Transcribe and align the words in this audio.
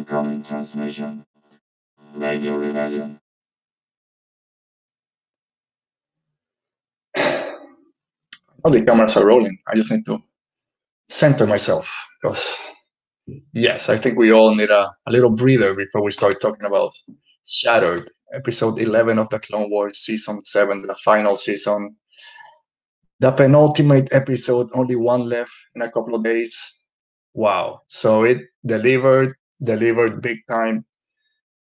Incoming 0.00 0.42
transmission. 0.42 1.26
Radio 2.16 2.56
Rebellion. 2.56 3.20
All 8.64 8.70
the 8.72 8.82
cameras 8.82 9.18
are 9.18 9.26
rolling. 9.26 9.58
I 9.68 9.74
just 9.76 9.92
need 9.92 10.06
to 10.06 10.22
center 11.06 11.46
myself 11.46 11.94
because, 12.22 12.56
yes, 13.52 13.90
I 13.90 13.98
think 13.98 14.18
we 14.18 14.32
all 14.32 14.54
need 14.54 14.70
a, 14.70 14.90
a 15.06 15.12
little 15.12 15.36
breather 15.36 15.74
before 15.74 16.02
we 16.02 16.12
start 16.12 16.40
talking 16.40 16.64
about 16.64 16.92
Shattered, 17.44 18.08
episode 18.32 18.78
11 18.78 19.18
of 19.18 19.28
the 19.28 19.38
Clone 19.38 19.68
Wars 19.68 19.98
season 19.98 20.42
7, 20.46 20.86
the 20.86 20.96
final 21.04 21.36
season. 21.36 21.94
The 23.18 23.32
penultimate 23.32 24.14
episode, 24.14 24.70
only 24.72 24.96
one 24.96 25.28
left 25.28 25.52
in 25.74 25.82
a 25.82 25.90
couple 25.90 26.14
of 26.14 26.24
days. 26.24 26.56
Wow. 27.34 27.82
So 27.88 28.24
it 28.24 28.38
delivered, 28.64 29.34
delivered 29.62 30.22
big 30.22 30.38
time. 30.48 30.84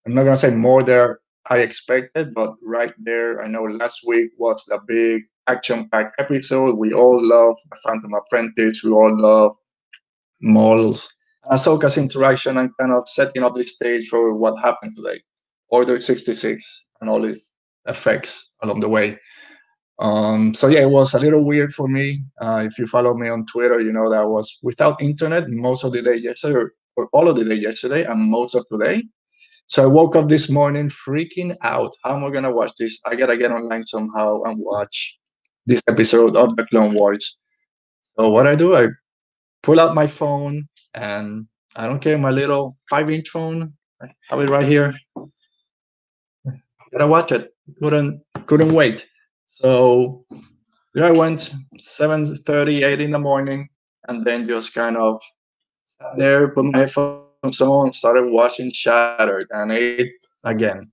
I'm 0.06 0.14
not 0.14 0.24
to 0.24 0.36
say 0.36 0.50
more 0.50 0.82
there 0.82 1.20
I 1.50 1.58
expected, 1.58 2.34
but 2.34 2.54
right 2.62 2.92
there, 2.98 3.42
I 3.42 3.48
know 3.48 3.62
last 3.62 4.00
week 4.06 4.30
was 4.38 4.64
the 4.66 4.80
big 4.86 5.24
action-packed 5.46 6.16
episode. 6.18 6.77
We 6.77 6.92
all 6.92 7.18
love 7.27 7.56
the 7.70 7.78
Phantom 7.84 8.12
Apprentice. 8.14 8.82
We 8.82 8.90
all 8.90 9.18
love 9.18 9.52
Maul's 10.42 11.12
Ahsoka's 11.50 11.96
interaction 11.96 12.58
and 12.58 12.70
kind 12.78 12.92
of 12.92 13.08
setting 13.08 13.42
up 13.42 13.54
the 13.54 13.62
stage 13.62 14.08
for 14.08 14.34
what 14.34 14.60
happened 14.60 14.92
today. 14.96 15.20
Order 15.70 16.00
66 16.00 16.84
and 17.00 17.08
all 17.08 17.24
its 17.24 17.55
effects 17.86 18.55
along 18.62 18.80
the 18.80 18.88
way. 18.88 19.18
Um, 19.98 20.55
so 20.55 20.68
yeah, 20.68 20.80
it 20.80 20.91
was 20.91 21.14
a 21.14 21.18
little 21.18 21.44
weird 21.44 21.72
for 21.72 21.88
me. 21.88 22.22
Uh, 22.41 22.64
if 22.66 22.78
you 22.78 22.86
follow 22.86 23.14
me 23.14 23.28
on 23.28 23.46
Twitter, 23.46 23.80
you 23.80 23.92
know 23.92 24.10
that 24.10 24.22
I 24.22 24.27
was 24.27 24.58
without 24.62 25.02
internet 25.02 25.48
most 25.48 25.84
of 25.84 25.92
the 25.92 26.02
day 26.02 26.16
yesterday, 26.16 26.70
or, 26.98 27.04
or 27.04 27.08
all 27.12 27.28
of 27.28 27.36
the 27.36 27.44
day 27.44 27.54
yesterday, 27.54 28.04
and 28.04 28.30
most 28.30 28.54
of 28.54 28.64
today. 28.70 29.02
So 29.66 29.82
I 29.82 29.86
woke 29.86 30.16
up 30.16 30.28
this 30.28 30.50
morning 30.50 30.90
freaking 30.90 31.54
out. 31.62 31.92
How 32.02 32.16
am 32.16 32.24
I 32.24 32.30
gonna 32.30 32.52
watch 32.52 32.72
this? 32.78 32.98
I 33.06 33.16
gotta 33.16 33.36
get 33.36 33.52
online 33.52 33.86
somehow 33.86 34.42
and 34.42 34.58
watch 34.60 35.18
this 35.66 35.82
episode 35.88 36.36
of 36.36 36.56
the 36.56 36.66
Clone 36.66 36.94
Wars. 36.94 37.38
So 38.18 38.28
what 38.30 38.46
I 38.46 38.55
do, 38.55 38.77
I 38.77 38.88
pull 39.62 39.80
out 39.80 39.94
my 39.94 40.06
phone 40.06 40.68
and 40.94 41.46
I 41.77 41.86
don't 41.86 42.00
care 42.00 42.18
my 42.18 42.30
little 42.30 42.77
five-inch 42.88 43.28
phone. 43.28 43.74
I 44.02 44.08
have 44.30 44.40
it 44.40 44.48
right 44.50 44.64
here. 44.64 44.94
Gotta 46.92 47.06
watch 47.06 47.33
it. 47.33 47.52
Couldn't 47.83 48.22
couldn't 48.46 48.72
wait. 48.72 49.06
So 49.48 50.24
there 50.94 51.05
I 51.05 51.10
went, 51.10 51.52
7:30, 51.78 52.83
8 52.83 53.00
in 53.00 53.10
the 53.10 53.18
morning, 53.18 53.68
and 54.08 54.24
then 54.24 54.46
just 54.46 54.74
kind 54.74 54.96
of 54.96 55.20
there, 56.16 56.48
put 56.48 56.64
my 56.66 56.78
headphones 56.78 57.60
on, 57.60 57.92
started 57.92 58.30
watching 58.30 58.72
Shattered, 58.72 59.46
and 59.50 59.72
it 59.72 60.10
again. 60.44 60.90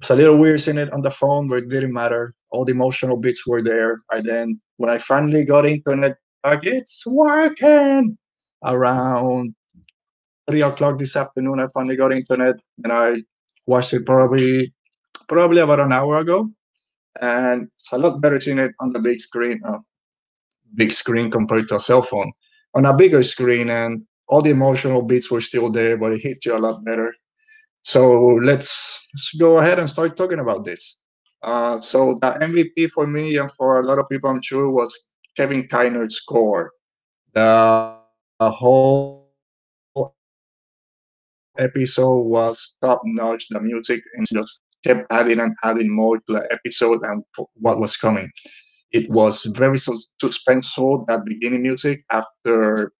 It's 0.00 0.10
a 0.10 0.16
little 0.16 0.36
weird 0.36 0.60
seeing 0.60 0.78
it 0.78 0.92
on 0.92 1.02
the 1.02 1.10
phone, 1.10 1.48
but 1.48 1.58
it 1.58 1.68
didn't 1.68 1.92
matter. 1.92 2.34
All 2.50 2.64
the 2.64 2.72
emotional 2.72 3.16
bits 3.16 3.46
were 3.46 3.62
there. 3.62 3.98
I 4.10 4.20
then, 4.20 4.60
when 4.78 4.90
I 4.90 4.98
finally 4.98 5.44
got 5.44 5.66
internet, 5.66 6.16
like 6.44 6.64
it's 6.64 7.06
working 7.06 8.16
around 8.64 9.54
three 10.48 10.62
o'clock 10.62 10.98
this 10.98 11.16
afternoon. 11.16 11.60
I 11.60 11.66
finally 11.74 11.96
got 11.96 12.12
internet, 12.12 12.56
and 12.82 12.92
I 12.92 13.22
watched 13.66 13.92
it 13.92 14.06
probably 14.06 14.72
probably 15.28 15.60
about 15.60 15.80
an 15.80 15.92
hour 15.92 16.16
ago 16.16 16.50
and 17.20 17.68
it's 17.74 17.92
a 17.92 17.98
lot 17.98 18.20
better 18.20 18.40
seeing 18.40 18.58
it 18.58 18.72
on 18.80 18.92
the 18.92 18.98
big 18.98 19.20
screen, 19.20 19.60
uh, 19.64 19.78
big 20.74 20.92
screen 20.92 21.30
compared 21.30 21.68
to 21.68 21.76
a 21.76 21.80
cell 21.80 22.02
phone. 22.02 22.32
On 22.74 22.86
a 22.86 22.96
bigger 22.96 23.22
screen, 23.22 23.68
and 23.68 24.06
all 24.30 24.40
the 24.40 24.50
emotional 24.50 25.02
beats 25.02 25.30
were 25.30 25.40
still 25.40 25.70
there, 25.70 25.96
but 25.96 26.12
it 26.12 26.22
hit 26.22 26.44
you 26.46 26.56
a 26.56 26.58
lot 26.58 26.84
better. 26.84 27.12
So 27.82 28.38
let's, 28.42 29.04
let's 29.14 29.34
go 29.34 29.58
ahead 29.58 29.78
and 29.78 29.90
start 29.90 30.16
talking 30.16 30.38
about 30.38 30.64
this. 30.64 30.98
Uh, 31.42 31.80
so 31.80 32.14
the 32.22 32.38
MVP 32.40 32.90
for 32.90 33.06
me 33.06 33.36
and 33.38 33.50
for 33.52 33.80
a 33.80 33.82
lot 33.82 33.98
of 33.98 34.08
people, 34.08 34.30
I'm 34.30 34.40
sure, 34.42 34.70
was 34.70 35.10
Kevin 35.36 35.66
Kiner's 35.66 36.16
score. 36.16 36.70
The, 37.34 37.96
the 38.38 38.50
whole 38.50 39.30
episode 41.58 42.20
was 42.20 42.76
top 42.82 43.02
notch. 43.04 43.46
The 43.50 43.60
music 43.60 44.02
and 44.14 44.26
just 44.32 44.60
kept 44.86 45.10
adding 45.10 45.40
and 45.40 45.54
adding 45.64 45.94
more 45.94 46.18
to 46.18 46.32
the 46.32 46.48
episode 46.52 47.00
and 47.02 47.24
what 47.54 47.80
was 47.80 47.96
coming. 47.96 48.30
It 48.92 49.10
was 49.10 49.44
very 49.56 49.78
sus- 49.78 50.10
suspenseful, 50.22 51.06
that 51.08 51.24
beginning 51.24 51.62
music 51.62 52.04
after. 52.12 52.92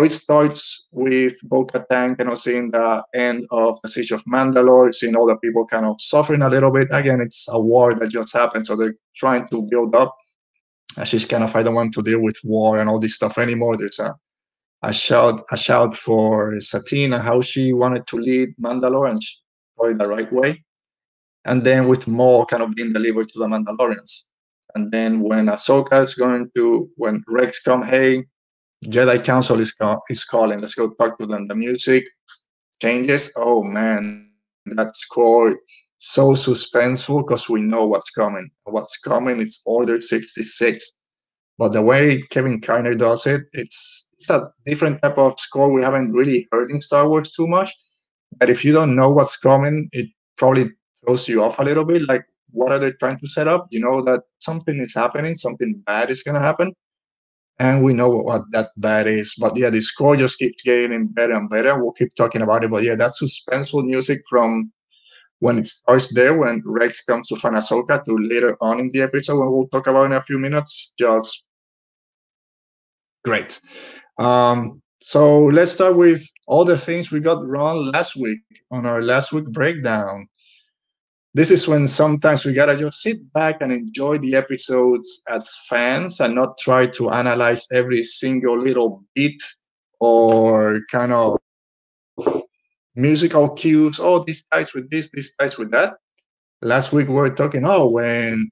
So 0.00 0.04
it 0.04 0.12
starts 0.12 0.86
with 0.92 1.36
Bo 1.42 1.66
Katan 1.66 2.16
kind 2.16 2.30
of 2.30 2.40
seeing 2.40 2.70
the 2.70 3.04
end 3.14 3.46
of 3.50 3.78
the 3.82 3.88
Siege 3.90 4.12
of 4.12 4.24
Mandalore, 4.24 4.94
seeing 4.94 5.14
all 5.14 5.26
the 5.26 5.36
people 5.36 5.66
kind 5.66 5.84
of 5.84 6.00
suffering 6.00 6.40
a 6.40 6.48
little 6.48 6.70
bit. 6.70 6.88
Again, 6.90 7.20
it's 7.20 7.46
a 7.50 7.60
war 7.60 7.92
that 7.92 8.08
just 8.08 8.32
happened, 8.32 8.66
so 8.66 8.76
they're 8.76 8.94
trying 9.14 9.46
to 9.48 9.60
build 9.70 9.94
up. 9.94 10.16
And 10.96 11.06
she's 11.06 11.26
kind 11.26 11.44
of, 11.44 11.54
I 11.54 11.62
don't 11.62 11.74
want 11.74 11.92
to 11.92 12.02
deal 12.02 12.22
with 12.22 12.38
war 12.42 12.78
and 12.78 12.88
all 12.88 12.98
this 12.98 13.16
stuff 13.16 13.36
anymore. 13.36 13.76
There's 13.76 13.98
a 13.98 14.16
a 14.82 14.90
shout 14.90 15.42
a 15.50 15.56
shout 15.58 15.94
for 15.94 16.58
Satine 16.62 17.12
and 17.12 17.22
how 17.22 17.42
she 17.42 17.74
wanted 17.74 18.06
to 18.06 18.16
lead 18.16 18.56
Mandalore 18.56 19.10
and 19.10 19.98
the 19.98 20.08
right 20.08 20.32
way 20.32 20.64
and 21.44 21.62
then 21.62 21.88
with 21.88 22.06
more 22.06 22.46
kind 22.46 22.62
of 22.62 22.74
being 22.74 22.94
delivered 22.94 23.28
to 23.28 23.38
the 23.38 23.46
Mandalorians. 23.46 24.28
And 24.74 24.90
then 24.90 25.20
when 25.20 25.46
Ahsoka 25.46 26.02
is 26.04 26.14
going 26.14 26.50
to, 26.56 26.88
when 26.96 27.22
Rex 27.26 27.62
come, 27.62 27.82
hey, 27.82 28.24
Jedi 28.86 29.22
Council 29.22 29.60
is, 29.60 29.74
is 30.08 30.24
calling, 30.24 30.60
let's 30.60 30.74
go 30.74 30.90
talk 30.90 31.18
to 31.18 31.26
them. 31.26 31.46
The 31.46 31.54
music 31.54 32.04
changes. 32.80 33.32
Oh 33.36 33.62
man, 33.62 34.30
that 34.66 34.96
score 34.96 35.56
so 35.98 36.32
suspenseful 36.32 37.26
because 37.26 37.48
we 37.48 37.60
know 37.60 37.86
what's 37.86 38.10
coming. 38.10 38.48
What's 38.64 38.96
coming? 38.98 39.40
It's 39.40 39.62
Order 39.66 40.00
66. 40.00 40.96
But 41.58 41.74
the 41.74 41.82
way 41.82 42.22
Kevin 42.30 42.60
Kiner 42.60 42.96
does 42.96 43.26
it, 43.26 43.42
it's 43.52 44.08
it's 44.14 44.30
a 44.30 44.50
different 44.66 45.00
type 45.02 45.18
of 45.18 45.38
score 45.38 45.70
we 45.70 45.82
haven't 45.82 46.12
really 46.12 46.48
heard 46.52 46.70
in 46.70 46.80
Star 46.80 47.08
Wars 47.08 47.32
too 47.32 47.46
much. 47.46 47.74
But 48.38 48.50
if 48.50 48.64
you 48.64 48.72
don't 48.72 48.96
know 48.96 49.10
what's 49.10 49.36
coming, 49.36 49.88
it 49.92 50.08
probably 50.36 50.70
throws 51.04 51.28
you 51.28 51.42
off 51.42 51.58
a 51.58 51.62
little 51.62 51.84
bit. 51.84 52.06
Like, 52.08 52.24
what 52.50 52.72
are 52.72 52.78
they 52.78 52.92
trying 52.92 53.18
to 53.18 53.26
set 53.26 53.48
up? 53.48 53.66
You 53.70 53.80
know 53.80 54.02
that 54.02 54.22
something 54.38 54.78
is 54.80 54.94
happening, 54.94 55.34
something 55.34 55.82
bad 55.86 56.10
is 56.10 56.22
to 56.22 56.38
happen. 56.38 56.74
And 57.60 57.84
we 57.84 57.92
know 57.92 58.08
what 58.08 58.44
that 58.52 58.70
bad 58.78 59.06
is. 59.06 59.34
But 59.38 59.54
yeah, 59.54 59.68
the 59.68 59.82
score 59.82 60.16
just 60.16 60.38
keeps 60.38 60.62
getting 60.62 61.06
better 61.08 61.34
and 61.34 61.50
better. 61.50 61.78
We'll 61.78 61.92
keep 61.92 62.14
talking 62.14 62.40
about 62.40 62.64
it. 62.64 62.70
But 62.70 62.84
yeah, 62.84 62.94
that 62.94 63.12
suspenseful 63.20 63.84
music 63.84 64.22
from 64.30 64.72
when 65.40 65.58
it 65.58 65.66
starts 65.66 66.12
there, 66.14 66.36
when 66.38 66.62
Rex 66.64 67.04
comes 67.04 67.28
to 67.28 67.36
find 67.36 67.54
Ahsoka, 67.54 68.02
to 68.06 68.16
later 68.16 68.56
on 68.62 68.80
in 68.80 68.90
the 68.92 69.02
episode, 69.02 69.38
when 69.38 69.52
we'll 69.52 69.68
talk 69.68 69.86
about 69.86 70.06
in 70.06 70.12
a 70.12 70.22
few 70.22 70.38
minutes, 70.38 70.94
just 70.98 71.44
great. 73.26 73.60
Um, 74.18 74.80
so 75.02 75.44
let's 75.44 75.72
start 75.72 75.96
with 75.96 76.26
all 76.46 76.64
the 76.64 76.78
things 76.78 77.10
we 77.10 77.20
got 77.20 77.46
wrong 77.46 77.90
last 77.92 78.16
week 78.16 78.40
on 78.70 78.86
our 78.86 79.02
last 79.02 79.32
week 79.34 79.46
breakdown 79.46 80.26
this 81.34 81.50
is 81.50 81.68
when 81.68 81.86
sometimes 81.86 82.44
we 82.44 82.52
gotta 82.52 82.76
just 82.76 83.02
sit 83.02 83.32
back 83.32 83.60
and 83.60 83.72
enjoy 83.72 84.18
the 84.18 84.34
episodes 84.34 85.22
as 85.28 85.56
fans 85.68 86.20
and 86.20 86.34
not 86.34 86.58
try 86.58 86.86
to 86.86 87.10
analyze 87.10 87.66
every 87.72 88.02
single 88.02 88.58
little 88.58 89.04
beat 89.14 89.42
or 90.00 90.80
kind 90.90 91.12
of 91.12 91.38
musical 92.96 93.50
cues. 93.50 94.00
Oh, 94.00 94.24
this 94.24 94.44
ties 94.46 94.74
with 94.74 94.90
this, 94.90 95.10
this 95.12 95.34
ties 95.36 95.56
with 95.56 95.70
that. 95.70 95.94
Last 96.62 96.92
week 96.92 97.08
we 97.08 97.14
were 97.14 97.30
talking, 97.30 97.64
oh, 97.64 97.88
when 97.88 98.50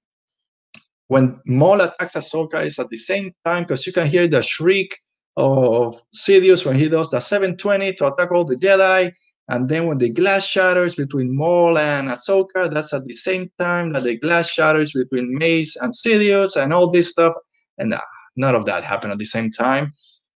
when 1.08 1.40
Maul 1.46 1.80
attacks 1.80 2.14
Ahsoka 2.14 2.64
is 2.64 2.78
at 2.78 2.90
the 2.90 2.96
same 2.96 3.32
time 3.44 3.62
because 3.62 3.86
you 3.86 3.92
can 3.92 4.06
hear 4.06 4.28
the 4.28 4.42
shriek 4.42 4.94
of 5.36 6.00
Sidious 6.14 6.66
when 6.66 6.76
he 6.76 6.88
does 6.88 7.10
the 7.10 7.20
720 7.20 7.94
to 7.94 8.06
attack 8.12 8.30
all 8.30 8.44
the 8.44 8.56
Jedi 8.56 9.10
and 9.48 9.68
then 9.68 9.86
when 9.86 9.98
the 9.98 10.10
glass 10.10 10.44
shatters 10.44 10.94
between 10.94 11.34
Maul 11.34 11.78
and 11.78 12.08
Ahsoka, 12.08 12.70
that's 12.70 12.92
at 12.92 13.06
the 13.06 13.16
same 13.16 13.50
time 13.58 13.92
that 13.94 14.02
the 14.02 14.18
glass 14.18 14.50
shatters 14.50 14.92
between 14.92 15.38
Mace 15.38 15.74
and 15.76 15.92
Sidious 15.92 16.54
and 16.60 16.72
all 16.72 16.90
this 16.90 17.10
stuff. 17.10 17.32
And 17.78 17.94
uh, 17.94 18.00
none 18.36 18.54
of 18.54 18.66
that 18.66 18.84
happened 18.84 19.12
at 19.12 19.18
the 19.18 19.24
same 19.24 19.50
time. 19.50 19.94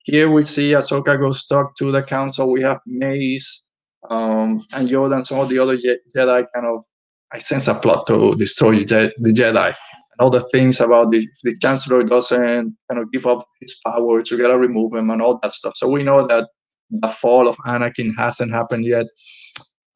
Here 0.05 0.31
we 0.31 0.44
see 0.44 0.72
Ahsoka 0.72 1.19
goes 1.19 1.46
talk 1.46 1.75
to 1.76 1.90
the 1.90 2.02
council. 2.02 2.52
We 2.52 2.62
have 2.62 2.81
Mace 2.87 3.64
um, 4.10 4.66
and 4.75 4.88
Yoda 4.88 5.16
and 5.16 5.26
some 5.26 5.40
of 5.40 5.49
the 5.49 5.58
other 5.58 5.78
Je- 5.78 5.99
Jedi 6.14 6.46
kind 6.54 6.66
of, 6.66 6.84
I 7.32 7.38
sense 7.38 7.66
a 7.66 7.75
plot 7.75 8.06
to 8.08 8.34
destroy 8.34 8.84
Je- 8.84 9.12
the 9.19 9.32
Jedi. 9.32 9.66
And 9.69 10.20
all 10.20 10.31
the 10.31 10.40
things 10.52 10.81
about 10.81 11.12
the, 11.12 11.26
the 11.44 11.56
Chancellor 11.62 12.02
doesn't 12.02 12.76
kind 12.90 13.00
of 13.02 13.11
give 13.11 13.26
up 13.26 13.46
his 13.61 13.81
power, 13.87 14.22
you 14.22 14.37
gotta 14.37 14.58
remove 14.58 14.94
him 14.94 15.08
and 15.08 15.22
all 15.22 15.38
that 15.43 15.52
stuff. 15.52 15.76
So 15.76 15.88
we 15.88 16.02
know 16.02 16.26
that 16.26 16.49
the 16.90 17.08
fall 17.08 17.49
of 17.49 17.56
Anakin 17.58 18.12
hasn't 18.17 18.52
happened 18.52 18.87
yet. 18.87 19.06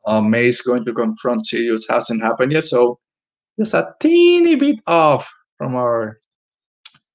Uh, 0.06 0.20
Mace 0.20 0.60
going 0.60 0.84
to 0.84 0.92
confront 0.92 1.46
Sidious 1.46 1.84
hasn't 1.88 2.22
happened 2.22 2.52
yet. 2.52 2.64
So 2.64 2.98
just 3.58 3.74
a 3.74 3.94
teeny 4.00 4.56
bit 4.56 4.80
off 4.86 5.32
from 5.58 5.76
our 5.76 6.18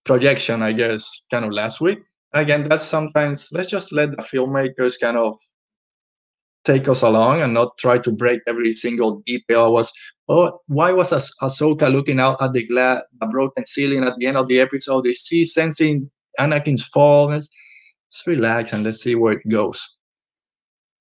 projection, 0.05 0.61
I 0.61 0.71
guess, 0.73 1.23
kind 1.31 1.45
of 1.45 1.51
last 1.51 1.81
week. 1.81 1.99
Again, 2.33 2.67
that's 2.67 2.83
sometimes 2.83 3.49
let's 3.51 3.69
just 3.69 3.91
let 3.91 4.11
the 4.11 4.17
filmmakers 4.17 4.99
kind 4.99 5.17
of 5.17 5.37
take 6.63 6.87
us 6.87 7.01
along 7.01 7.41
and 7.41 7.53
not 7.53 7.77
try 7.77 7.97
to 7.97 8.11
break 8.11 8.41
every 8.47 8.75
single 8.75 9.21
detail. 9.25 9.73
Was 9.73 9.91
oh, 10.27 10.59
why 10.67 10.91
was 10.91 11.13
ah- 11.13 11.45
Ahsoka 11.47 11.91
looking 11.91 12.19
out 12.19 12.41
at 12.41 12.53
the 12.53 12.67
glass, 12.67 13.01
the 13.19 13.27
broken 13.27 13.65
ceiling 13.65 14.03
at 14.03 14.17
the 14.17 14.27
end 14.27 14.37
of 14.37 14.47
the 14.47 14.59
episode? 14.59 15.07
Is 15.07 15.25
she 15.25 15.47
sensing 15.47 16.09
Anakin's 16.39 16.85
fall? 16.85 17.31
Let's, 18.07 18.23
relax 18.25 18.73
and 18.73 18.83
let's 18.83 19.03
see 19.03 19.15
where 19.15 19.33
it 19.33 19.47
goes. 19.49 19.97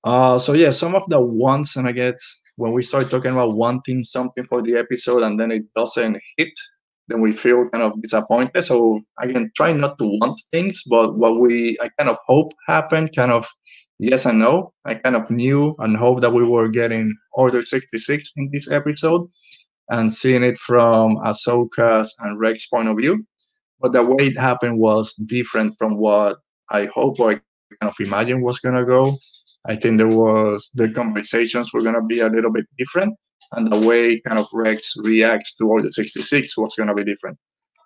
Uh, 0.05 0.39
so 0.39 0.53
yeah, 0.53 0.71
some 0.71 0.95
of 0.95 1.03
the 1.09 1.21
wants, 1.21 1.77
and 1.77 1.89
I 1.89 1.93
guess 1.93 2.43
when 2.57 2.73
we 2.73 2.83
start 2.83 3.11
talking 3.11 3.33
about 3.33 3.57
wanting 3.57 4.05
something 4.05 4.45
for 4.45 4.63
the 4.63 4.77
episode 4.77 5.23
and 5.23 5.39
then 5.39 5.51
it 5.51 5.65
doesn't 5.75 6.21
hit, 6.37 6.53
then 7.09 7.21
we 7.21 7.33
feel 7.33 7.69
kind 7.69 7.85
of 7.85 8.01
disappointed. 8.03 8.63
So 8.63 9.01
again, 9.21 9.51
try 9.57 9.73
not 9.73 9.99
to 9.99 10.05
want 10.05 10.41
things, 10.51 10.83
but 10.89 11.17
what 11.17 11.41
we 11.41 11.77
I 11.81 11.89
kind 11.99 12.11
of 12.11 12.19
hope 12.27 12.53
happened, 12.67 13.15
kind 13.15 13.31
of 13.31 13.47
yes 13.99 14.27
and 14.27 14.39
no. 14.39 14.73
I 14.85 14.95
kind 14.95 15.17
of 15.17 15.31
knew 15.31 15.75
and 15.79 15.97
hoped 15.97 16.23
that 16.23 16.33
we 16.33 16.45
were 16.45 16.69
getting 16.69 17.15
Order 17.35 17.65
66 17.65 18.33
in 18.37 18.51
this 18.53 18.71
episode 18.71 19.29
and 19.91 20.13
seeing 20.13 20.43
it 20.43 20.59
from 20.59 21.17
Ahsoka's 21.19 22.15
and 22.21 22.39
Rex's 22.39 22.67
point 22.67 22.89
of 22.89 22.97
view. 22.97 23.25
But 23.81 23.93
the 23.93 24.05
way 24.05 24.27
it 24.27 24.39
happened 24.39 24.79
was 24.79 25.15
different 25.15 25.77
from 25.79 25.97
what 25.97 26.39
I 26.71 26.87
hope 26.87 27.21
or 27.21 27.31
I 27.31 27.35
kind 27.81 27.91
of 27.93 27.95
imagine 28.01 28.43
was 28.43 28.59
gonna 28.61 28.85
go. 28.85 29.17
I 29.67 29.77
think 29.77 29.99
there 29.99 30.09
was 30.09 30.71
the 30.75 30.91
conversations 30.91 31.73
were 31.73 31.83
gonna 31.83 32.05
be 32.05 32.21
a 32.21 32.29
little 32.29 32.53
bit 32.53 32.67
different, 32.79 33.17
and 33.53 33.73
the 33.73 33.87
way 33.87 34.21
kind 34.21 34.39
of 34.39 34.47
Rex 34.53 34.95
reacts 34.99 35.55
to 35.57 35.69
Order 35.69 35.91
66 35.91 36.57
was 36.57 36.75
gonna 36.77 36.95
be 36.95 37.05
different. 37.05 37.39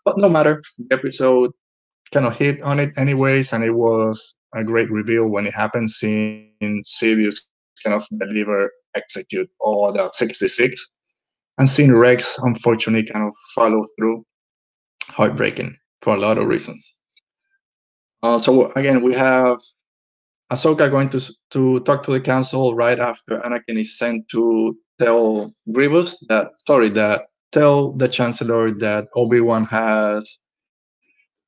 But 0.05 0.19
no 0.19 0.29
matter, 0.29 0.63
the 0.79 0.95
episode 0.95 1.53
kind 2.13 2.27
of 2.27 2.37
hit 2.37 2.61
on 2.63 2.81
it 2.81 2.97
anyways, 2.97 3.53
and 3.53 3.63
it 3.65 3.73
was 3.73 4.37
a 4.55 4.65
great 4.65 4.91
reveal 4.91 5.27
when 5.27 5.47
it 5.47 5.55
happened, 5.55 5.91
seeing 5.91 6.53
Sidious 6.85 7.37
kind 7.85 7.95
of 7.95 8.07
deliver, 8.19 8.71
execute 8.95 9.49
all 9.61 9.93
the 9.93 10.11
66, 10.13 10.89
and 11.59 11.69
seeing 11.69 11.95
Rex 11.95 12.39
unfortunately 12.43 13.09
kind 13.09 13.29
of 13.29 13.35
follow 13.55 13.87
through. 13.99 14.25
Heartbreaking 15.09 15.77
for 16.03 16.15
a 16.15 16.19
lot 16.19 16.39
of 16.39 16.47
reasons. 16.47 17.00
Uh, 18.23 18.39
so 18.39 18.71
again, 18.73 19.03
we 19.03 19.15
have 19.15 19.59
Ahsoka 20.53 20.91
going 20.91 21.09
to 21.11 21.21
to 21.51 21.81
talk 21.81 22.03
to 22.05 22.13
the 22.13 22.21
council 22.21 22.75
right 22.75 22.99
after 22.99 23.39
Anakin 23.39 23.79
is 23.79 23.97
sent 23.97 24.29
to 24.31 24.77
tell 24.99 25.53
Grievous 25.73 26.19
that 26.29 26.51
sorry 26.67 26.91
that 26.91 27.29
tell 27.53 27.93
the 27.93 28.09
Chancellor 28.09 28.71
that 28.71 29.09
Obi 29.15 29.41
Wan 29.41 29.65
has 29.67 30.41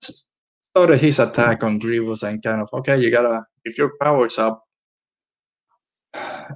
started 0.01 0.99
his 0.99 1.19
attack 1.19 1.63
on 1.63 1.79
Grievous 1.79 2.23
and 2.23 2.43
kind 2.43 2.63
of 2.63 2.69
okay, 2.73 2.99
you 2.99 3.11
gotta 3.11 3.45
if 3.65 3.77
your 3.77 3.93
powers 4.01 4.39
up. 4.39 4.63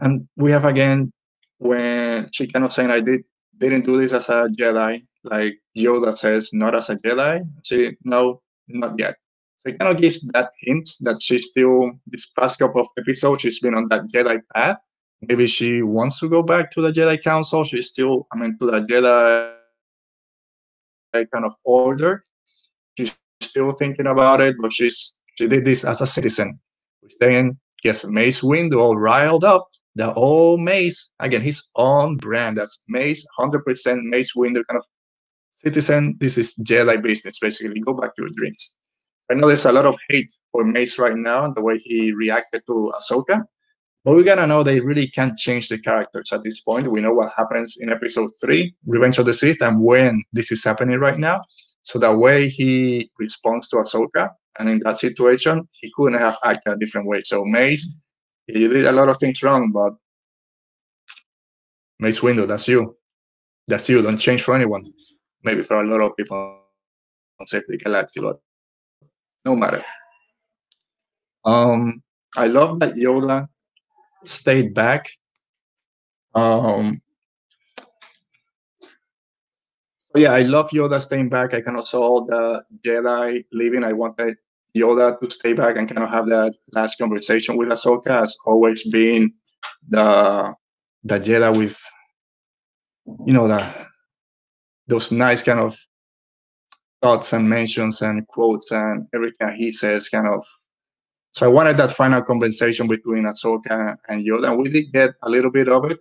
And 0.01 0.29
we 0.37 0.51
have 0.53 0.65
again 0.65 1.12
when 1.59 2.29
she 2.33 2.47
kind 2.47 2.65
of 2.65 2.73
saying 2.73 2.91
I 2.91 3.01
did 3.01 3.23
didn't 3.59 3.87
do 3.87 3.99
this 3.99 4.12
as 4.12 4.29
a 4.29 4.49
Jedi, 4.49 5.03
like 5.25 5.59
Yoda 5.77 6.17
says, 6.17 6.51
not 6.53 6.75
as 6.75 6.91
a 6.91 6.97
Jedi. 6.97 7.41
She 7.65 7.97
no, 8.05 8.41
not 8.69 8.99
yet. 8.99 9.17
It 9.67 9.79
kind 9.79 9.95
of 9.95 10.01
gives 10.01 10.21
that 10.29 10.53
hint 10.61 10.89
that 11.01 11.21
she's 11.21 11.49
still 11.49 11.93
this 12.07 12.27
past 12.27 12.59
couple 12.59 12.81
of 12.81 12.89
episodes 12.99 13.43
she's 13.43 13.59
been 13.59 13.75
on 13.75 13.89
that 13.89 14.03
Jedi 14.13 14.41
path. 14.55 14.79
Maybe 15.23 15.47
she 15.47 15.83
wants 15.83 16.21
to 16.21 16.29
go 16.29 16.43
back 16.43 16.71
to 16.73 16.81
the 16.81 16.93
Jedi 16.93 17.23
Council. 17.23 17.65
She's 17.65 17.89
still, 17.89 18.29
I 18.33 18.39
mean, 18.39 18.57
to 18.61 18.67
the 18.67 18.81
Jedi 18.83 19.55
kind 21.33 21.45
of 21.45 21.55
order. 21.65 22.23
She's 22.97 23.17
still 23.41 23.73
thinking 23.73 24.07
about 24.07 24.41
it, 24.41 24.57
but 24.61 24.73
she's 24.73 25.17
she 25.37 25.47
did 25.47 25.65
this 25.65 25.85
as 25.85 26.01
a 26.01 26.07
citizen, 26.07 26.59
which 27.01 27.15
then 27.21 27.59
gets 27.83 28.07
Mace 28.07 28.43
Windu 28.43 28.79
all 28.81 28.97
riled 28.97 29.45
up. 29.45 29.69
The 29.97 30.12
old 30.15 30.61
Mace, 30.61 31.11
again, 31.21 31.43
his 31.43 31.71
own 31.77 32.17
brand. 32.19 32.59
That's 32.59 32.83
Mace, 32.89 33.27
100% 33.39 34.03
Mace 34.03 34.35
Windu 34.35 34.62
kind 34.69 34.79
of 34.79 34.85
citizen. 35.55 36.17
This 36.21 36.39
is 36.39 36.55
Jedi 36.59 37.03
business, 37.03 37.39
basically. 37.39 37.81
Go 37.81 37.95
back 37.95 38.15
to 38.17 38.23
your 38.23 38.31
dreams. 38.35 38.77
I 39.31 39.34
know 39.34 39.49
there's 39.49 39.64
a 39.64 39.73
lot 39.73 39.87
of 39.87 39.96
hate 40.08 40.32
for 40.52 40.64
Mace 40.64 40.99
right 40.99 41.17
now 41.17 41.44
and 41.44 41.55
the 41.55 41.62
way 41.62 41.78
he 41.78 42.12
reacted 42.12 42.62
to 42.67 42.93
Ahsoka. 42.99 43.44
But 44.05 44.14
we 44.14 44.23
gotta 44.23 44.46
know 44.46 44.62
they 44.62 44.78
really 44.78 45.08
can't 45.08 45.37
change 45.37 45.69
the 45.69 45.78
characters 45.78 46.32
at 46.32 46.44
this 46.44 46.61
point. 46.61 46.87
We 46.87 47.00
know 47.00 47.12
what 47.12 47.32
happens 47.37 47.76
in 47.81 47.90
episode 47.90 48.31
three, 48.40 48.73
Revenge 48.87 49.19
of 49.19 49.26
the 49.26 49.34
Sith, 49.34 49.61
and 49.61 49.82
when 49.82 50.23
this 50.32 50.52
is 50.52 50.62
happening 50.62 51.00
right 51.00 51.19
now. 51.19 51.40
So 51.82 51.99
the 51.99 52.17
way 52.17 52.49
he 52.49 53.11
responds 53.19 53.69
to 53.70 53.76
Ahsoka, 53.76 54.31
and 54.58 54.70
in 54.70 54.81
that 54.84 54.99
situation, 54.99 55.67
he 55.81 55.93
couldn't 55.96 56.20
have 56.20 56.38
acted 56.44 56.75
a 56.75 56.76
different 56.78 57.08
way. 57.08 57.20
So 57.23 57.44
Mace, 57.44 57.93
you 58.46 58.69
did 58.69 58.87
a 58.87 58.93
lot 58.93 59.08
of 59.08 59.19
things 59.19 59.43
wrong, 59.43 59.73
but 59.73 59.94
Mace 61.99 62.20
Windu, 62.20 62.46
that's 62.46 62.69
you. 62.69 62.96
That's 63.67 63.88
you. 63.88 64.02
Don't 64.02 64.19
change 64.19 64.43
for 64.43 64.55
anyone. 64.55 64.84
Maybe 65.43 65.62
for 65.62 65.81
a 65.81 65.84
lot 65.84 66.00
of 66.00 66.17
people 66.17 66.62
on 67.40 67.46
Save 67.49 67.67
the 67.67 67.76
Galaxy, 67.76 68.20
but 68.20 68.40
no 69.47 69.55
matter. 69.55 69.83
Um, 71.45 72.03
I 72.37 72.49
love 72.49 72.81
that 72.81 72.95
Yoda 72.95 73.49
stayed 74.25 74.75
back. 74.75 75.09
Um, 76.35 77.01
yeah, 80.17 80.33
I 80.33 80.43
love 80.43 80.69
Yoda 80.71 81.01
staying 81.01 81.29
back. 81.29 81.55
I 81.55 81.61
kind 81.61 81.79
of 81.79 81.87
saw 81.87 82.27
the 82.27 82.65
Jedi 82.85 83.45
leaving. 83.53 83.85
I 83.85 83.93
wanted 83.93 84.37
Yoda 84.77 85.19
to 85.21 85.31
stay 85.31 85.53
back 85.53 85.77
and 85.77 85.89
kind 85.89 86.03
of 86.03 86.11
have 86.11 86.27
that 86.27 86.55
last 86.73 86.99
conversation 86.99 87.57
with 87.57 87.69
Ahsoka 87.69 88.11
has 88.11 88.37
always 88.45 88.87
been 88.91 89.33
the 89.89 90.53
the 91.05 91.21
Jedi 91.21 91.57
with 91.57 91.81
you 93.25 93.33
know 93.33 93.47
the 93.47 93.65
those 94.89 95.13
nice 95.13 95.43
kind 95.45 95.61
of 95.61 95.79
thoughts 97.03 97.33
and 97.33 97.49
mentions 97.49 98.03
and 98.03 98.27
quotes 98.29 98.71
and 98.73 99.07
everything 99.15 99.55
he 99.57 99.73
says 99.73 100.09
kind 100.09 100.29
of 100.29 100.43
so 101.37 101.45
I 101.45 101.51
wanted 101.51 101.77
that 101.77 101.91
final 101.91 102.23
conversation 102.23 102.89
between 102.89 103.25
Ahsoka 103.25 103.97
and 104.09 104.25
Yoda, 104.25 104.57
we 104.57 104.71
did 104.71 104.91
get 104.91 105.11
a 105.23 105.29
little 105.29 105.51
bit 105.51 105.69
of 105.69 105.85
it. 105.85 105.99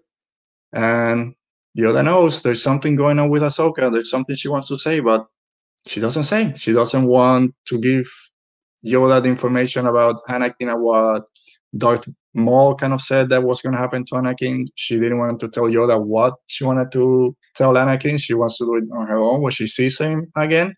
And 0.72 1.36
Yoda 1.78 2.06
knows 2.06 2.42
there's 2.42 2.64
something 2.64 2.96
going 2.96 3.20
on 3.20 3.30
with 3.30 3.42
Ahsoka. 3.42 3.92
There's 3.92 4.10
something 4.10 4.34
she 4.38 4.48
wants 4.48 4.70
to 4.70 4.80
say, 4.80 5.02
but 5.02 5.28
she 5.88 6.00
doesn't 6.00 6.24
say. 6.24 6.54
She 6.56 6.72
doesn't 6.72 7.06
want 7.06 7.54
to 7.66 7.78
give 7.78 8.08
Yoda 8.86 9.22
the 9.22 9.28
information 9.28 9.88
about 9.88 10.24
Anakin 10.30 10.72
and 10.72 10.82
what 10.82 11.26
Darth 11.76 12.08
Maul 12.36 12.76
kind 12.76 12.94
of 12.94 13.02
said 13.02 13.30
that 13.30 13.44
was 13.44 13.62
going 13.62 13.74
to 13.74 13.80
happen 13.80 14.04
to 14.06 14.16
Anakin. 14.16 14.68
She 14.76 15.00
didn't 15.00 15.20
want 15.20 15.40
to 15.40 15.48
tell 15.48 15.64
Yoda 15.64 16.04
what 16.04 16.36
she 16.48 16.64
wanted 16.64 16.92
to 16.92 17.36
tell 17.56 17.74
Anakin. 17.74 18.20
She 18.20 18.34
wants 18.34 18.58
to 18.58 18.66
do 18.66 18.76
it 18.76 18.84
on 18.96 19.08
her 19.08 19.18
own 19.18 19.42
when 19.42 19.52
she 19.52 19.68
sees 19.68 20.00
him 20.00 20.32
again, 20.36 20.76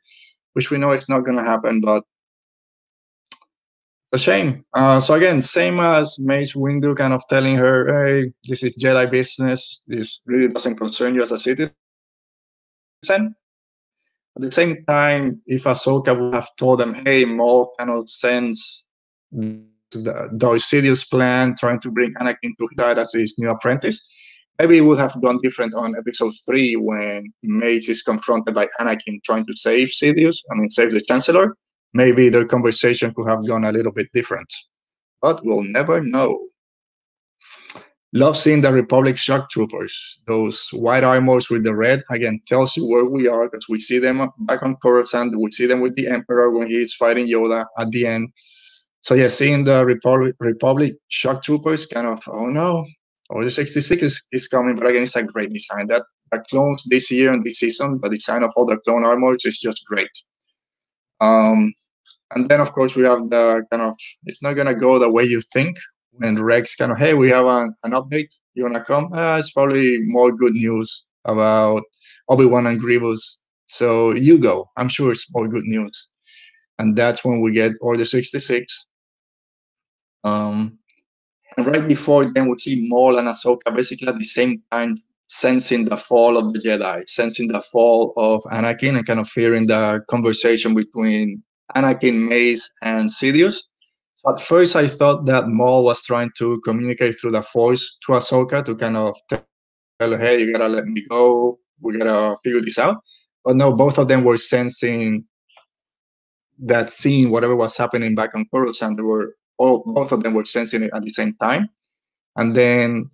which 0.53 0.69
we 0.69 0.77
know 0.77 0.91
it's 0.91 1.09
not 1.09 1.21
going 1.21 1.37
to 1.37 1.43
happen, 1.43 1.81
but 1.81 2.03
a 4.13 4.19
shame. 4.19 4.63
Uh, 4.73 4.99
so 4.99 5.15
again, 5.15 5.41
same 5.41 5.79
as 5.79 6.17
Mace 6.19 6.53
Windu 6.53 6.95
kind 6.95 7.13
of 7.13 7.21
telling 7.27 7.55
her, 7.55 8.05
hey, 8.05 8.31
this 8.47 8.63
is 8.63 8.77
Jedi 8.77 9.09
business. 9.09 9.81
This 9.87 10.21
really 10.25 10.47
doesn't 10.47 10.77
concern 10.77 11.15
you 11.15 11.23
as 11.23 11.31
a 11.31 11.39
citizen. 11.39 11.73
At 13.09 14.41
the 14.41 14.51
same 14.51 14.85
time, 14.85 15.41
if 15.47 15.63
Ahsoka 15.63 16.17
would 16.17 16.35
have 16.35 16.55
told 16.57 16.79
them, 16.79 16.93
hey, 17.05 17.25
Maul 17.25 17.73
kind 17.77 17.89
of 17.89 18.07
sends 18.07 18.87
the 19.91 20.29
Sidious 20.57 21.09
plan, 21.09 21.55
trying 21.57 21.79
to 21.81 21.91
bring 21.91 22.13
Anakin 22.15 22.53
to 22.57 22.67
his 22.77 22.97
as 22.97 23.13
his 23.13 23.39
new 23.39 23.49
apprentice, 23.49 24.07
maybe 24.59 24.77
it 24.77 24.81
would 24.81 24.99
have 24.99 25.21
gone 25.21 25.39
different 25.41 25.73
on 25.73 25.95
episode 25.97 26.33
three 26.45 26.75
when 26.75 27.25
Mace 27.43 27.89
is 27.89 28.01
confronted 28.01 28.55
by 28.55 28.67
Anakin 28.79 29.23
trying 29.23 29.45
to 29.45 29.53
save 29.55 29.89
Sidious, 29.89 30.37
I 30.51 30.55
mean, 30.55 30.69
save 30.69 30.91
the 30.91 31.01
Chancellor 31.01 31.55
maybe 31.93 32.29
the 32.29 32.45
conversation 32.45 33.13
could 33.13 33.27
have 33.27 33.45
gone 33.47 33.65
a 33.65 33.71
little 33.71 33.91
bit 33.91 34.07
different. 34.13 34.51
But 35.21 35.43
we'll 35.43 35.63
never 35.63 36.01
know. 36.01 36.47
Love 38.13 38.37
seeing 38.37 38.61
the 38.61 38.71
Republic 38.71 39.17
shock 39.17 39.49
troopers, 39.49 40.21
those 40.27 40.69
white 40.71 41.03
armors 41.03 41.49
with 41.49 41.63
the 41.63 41.75
red. 41.75 42.01
Again, 42.09 42.39
tells 42.47 42.77
you 42.77 42.85
where 42.85 43.05
we 43.05 43.27
are 43.27 43.49
because 43.49 43.67
we 43.67 43.79
see 43.79 43.99
them 43.99 44.29
back 44.39 44.63
on 44.63 44.77
Coruscant. 44.77 45.37
We 45.37 45.51
see 45.51 45.65
them 45.65 45.81
with 45.81 45.95
the 45.95 46.07
Emperor 46.07 46.49
when 46.51 46.67
he 46.67 46.77
is 46.77 46.93
fighting 46.93 47.27
Yoda 47.27 47.65
at 47.77 47.91
the 47.91 48.07
end. 48.07 48.29
So 49.07 49.13
yeah, 49.15 49.29
seeing 49.29 49.63
the 49.63 49.85
Republic 49.85 50.35
Republic 50.41 50.95
shock 51.07 51.41
troopers, 51.41 51.85
kind 51.85 52.07
of 52.07 52.21
oh 52.27 52.47
no, 52.47 52.85
Order 53.29 53.49
66 53.49 54.03
is, 54.03 54.27
is 54.33 54.49
coming. 54.49 54.75
But 54.75 54.87
again, 54.87 55.03
it's 55.03 55.15
a 55.15 55.23
great 55.23 55.53
design. 55.53 55.87
That 55.87 56.03
the 56.29 56.43
clones 56.49 56.83
this 56.89 57.09
year 57.09 57.31
and 57.31 57.41
this 57.41 57.59
season, 57.59 58.01
the 58.03 58.09
design 58.09 58.43
of 58.43 58.51
all 58.57 58.65
the 58.65 58.75
clone 58.85 59.05
armors 59.05 59.45
is 59.45 59.61
just 59.61 59.85
great. 59.85 60.09
Um, 61.21 61.73
and 62.35 62.49
then, 62.49 62.59
of 62.59 62.73
course, 62.73 62.95
we 62.95 63.03
have 63.03 63.29
the 63.29 63.65
kind 63.71 63.83
of, 63.83 63.95
it's 64.25 64.43
not 64.43 64.55
to 64.55 64.75
go 64.75 64.99
the 64.99 65.09
way 65.09 65.23
you 65.23 65.39
think. 65.53 65.77
When 66.11 66.43
Rex 66.43 66.75
kind 66.75 66.91
of, 66.91 66.97
hey, 66.97 67.13
we 67.13 67.29
have 67.29 67.45
an, 67.45 67.73
an 67.85 67.91
update. 67.91 68.27
You 68.55 68.63
want 68.63 68.75
to 68.75 68.83
come? 68.83 69.13
Uh, 69.13 69.37
it's 69.37 69.51
probably 69.51 69.99
more 70.01 70.33
good 70.33 70.51
news 70.51 71.05
about 71.23 71.83
Obi-Wan 72.27 72.67
and 72.67 72.77
Grievous. 72.77 73.41
So 73.67 74.13
you 74.13 74.37
go. 74.37 74.69
I'm 74.75 74.89
sure 74.89 75.11
it's 75.13 75.33
more 75.33 75.47
good 75.47 75.63
news. 75.63 76.09
And 76.77 76.93
that's 76.97 77.23
when 77.23 77.39
we 77.39 77.53
get 77.53 77.71
Order 77.79 78.03
66. 78.03 78.87
Um, 80.23 80.73
And 81.57 81.67
right 81.67 81.87
before 81.87 82.25
then, 82.25 82.49
we 82.49 82.57
see 82.59 82.87
Maul 82.89 83.19
and 83.19 83.27
Ahsoka 83.27 83.75
basically 83.75 84.09
at 84.09 84.17
the 84.17 84.25
same 84.25 84.63
time 84.71 84.97
sensing 85.29 85.85
the 85.85 85.97
fall 85.97 86.37
of 86.37 86.53
the 86.53 86.59
Jedi, 86.59 87.07
sensing 87.09 87.49
the 87.49 87.61
fall 87.71 88.13
of 88.17 88.43
Anakin, 88.45 88.97
and 88.97 89.07
kind 89.07 89.19
of 89.21 89.29
hearing 89.33 89.67
the 89.67 90.01
conversation 90.09 90.75
between 90.75 91.43
Anakin, 91.75 92.29
Mace, 92.29 92.69
and 92.83 93.09
Sidious. 93.09 93.57
At 94.27 94.41
first, 94.41 94.75
I 94.75 94.87
thought 94.87 95.25
that 95.27 95.49
Maul 95.49 95.85
was 95.85 96.03
trying 96.03 96.31
to 96.39 96.61
communicate 96.65 97.19
through 97.19 97.31
the 97.31 97.43
Force 97.43 97.97
to 98.05 98.13
Ahsoka 98.13 98.65
to 98.65 98.75
kind 98.75 98.97
of 98.97 99.15
tell 99.29 100.11
her, 100.11 100.19
"Hey, 100.19 100.41
you 100.41 100.53
gotta 100.53 100.69
let 100.69 100.85
me 100.85 101.03
go. 101.09 101.59
We 101.81 101.97
gotta 101.97 102.37
figure 102.43 102.61
this 102.61 102.79
out." 102.79 102.97
But 103.45 103.57
no, 103.57 103.73
both 103.73 103.99
of 103.99 104.09
them 104.09 104.25
were 104.25 104.39
sensing 104.39 105.25
that 106.59 106.91
scene, 106.91 107.31
whatever 107.31 107.55
was 107.55 107.77
happening 107.77 108.15
back 108.15 108.35
on 108.35 108.45
Coruscant, 108.53 108.97
they 108.97 109.03
were 109.03 109.36
all 109.57 109.83
both 109.85 110.11
of 110.11 110.23
them 110.23 110.33
were 110.33 110.45
sensing 110.45 110.83
it 110.83 110.91
at 110.93 111.03
the 111.03 111.11
same 111.11 111.33
time. 111.33 111.69
And 112.35 112.55
then, 112.55 113.09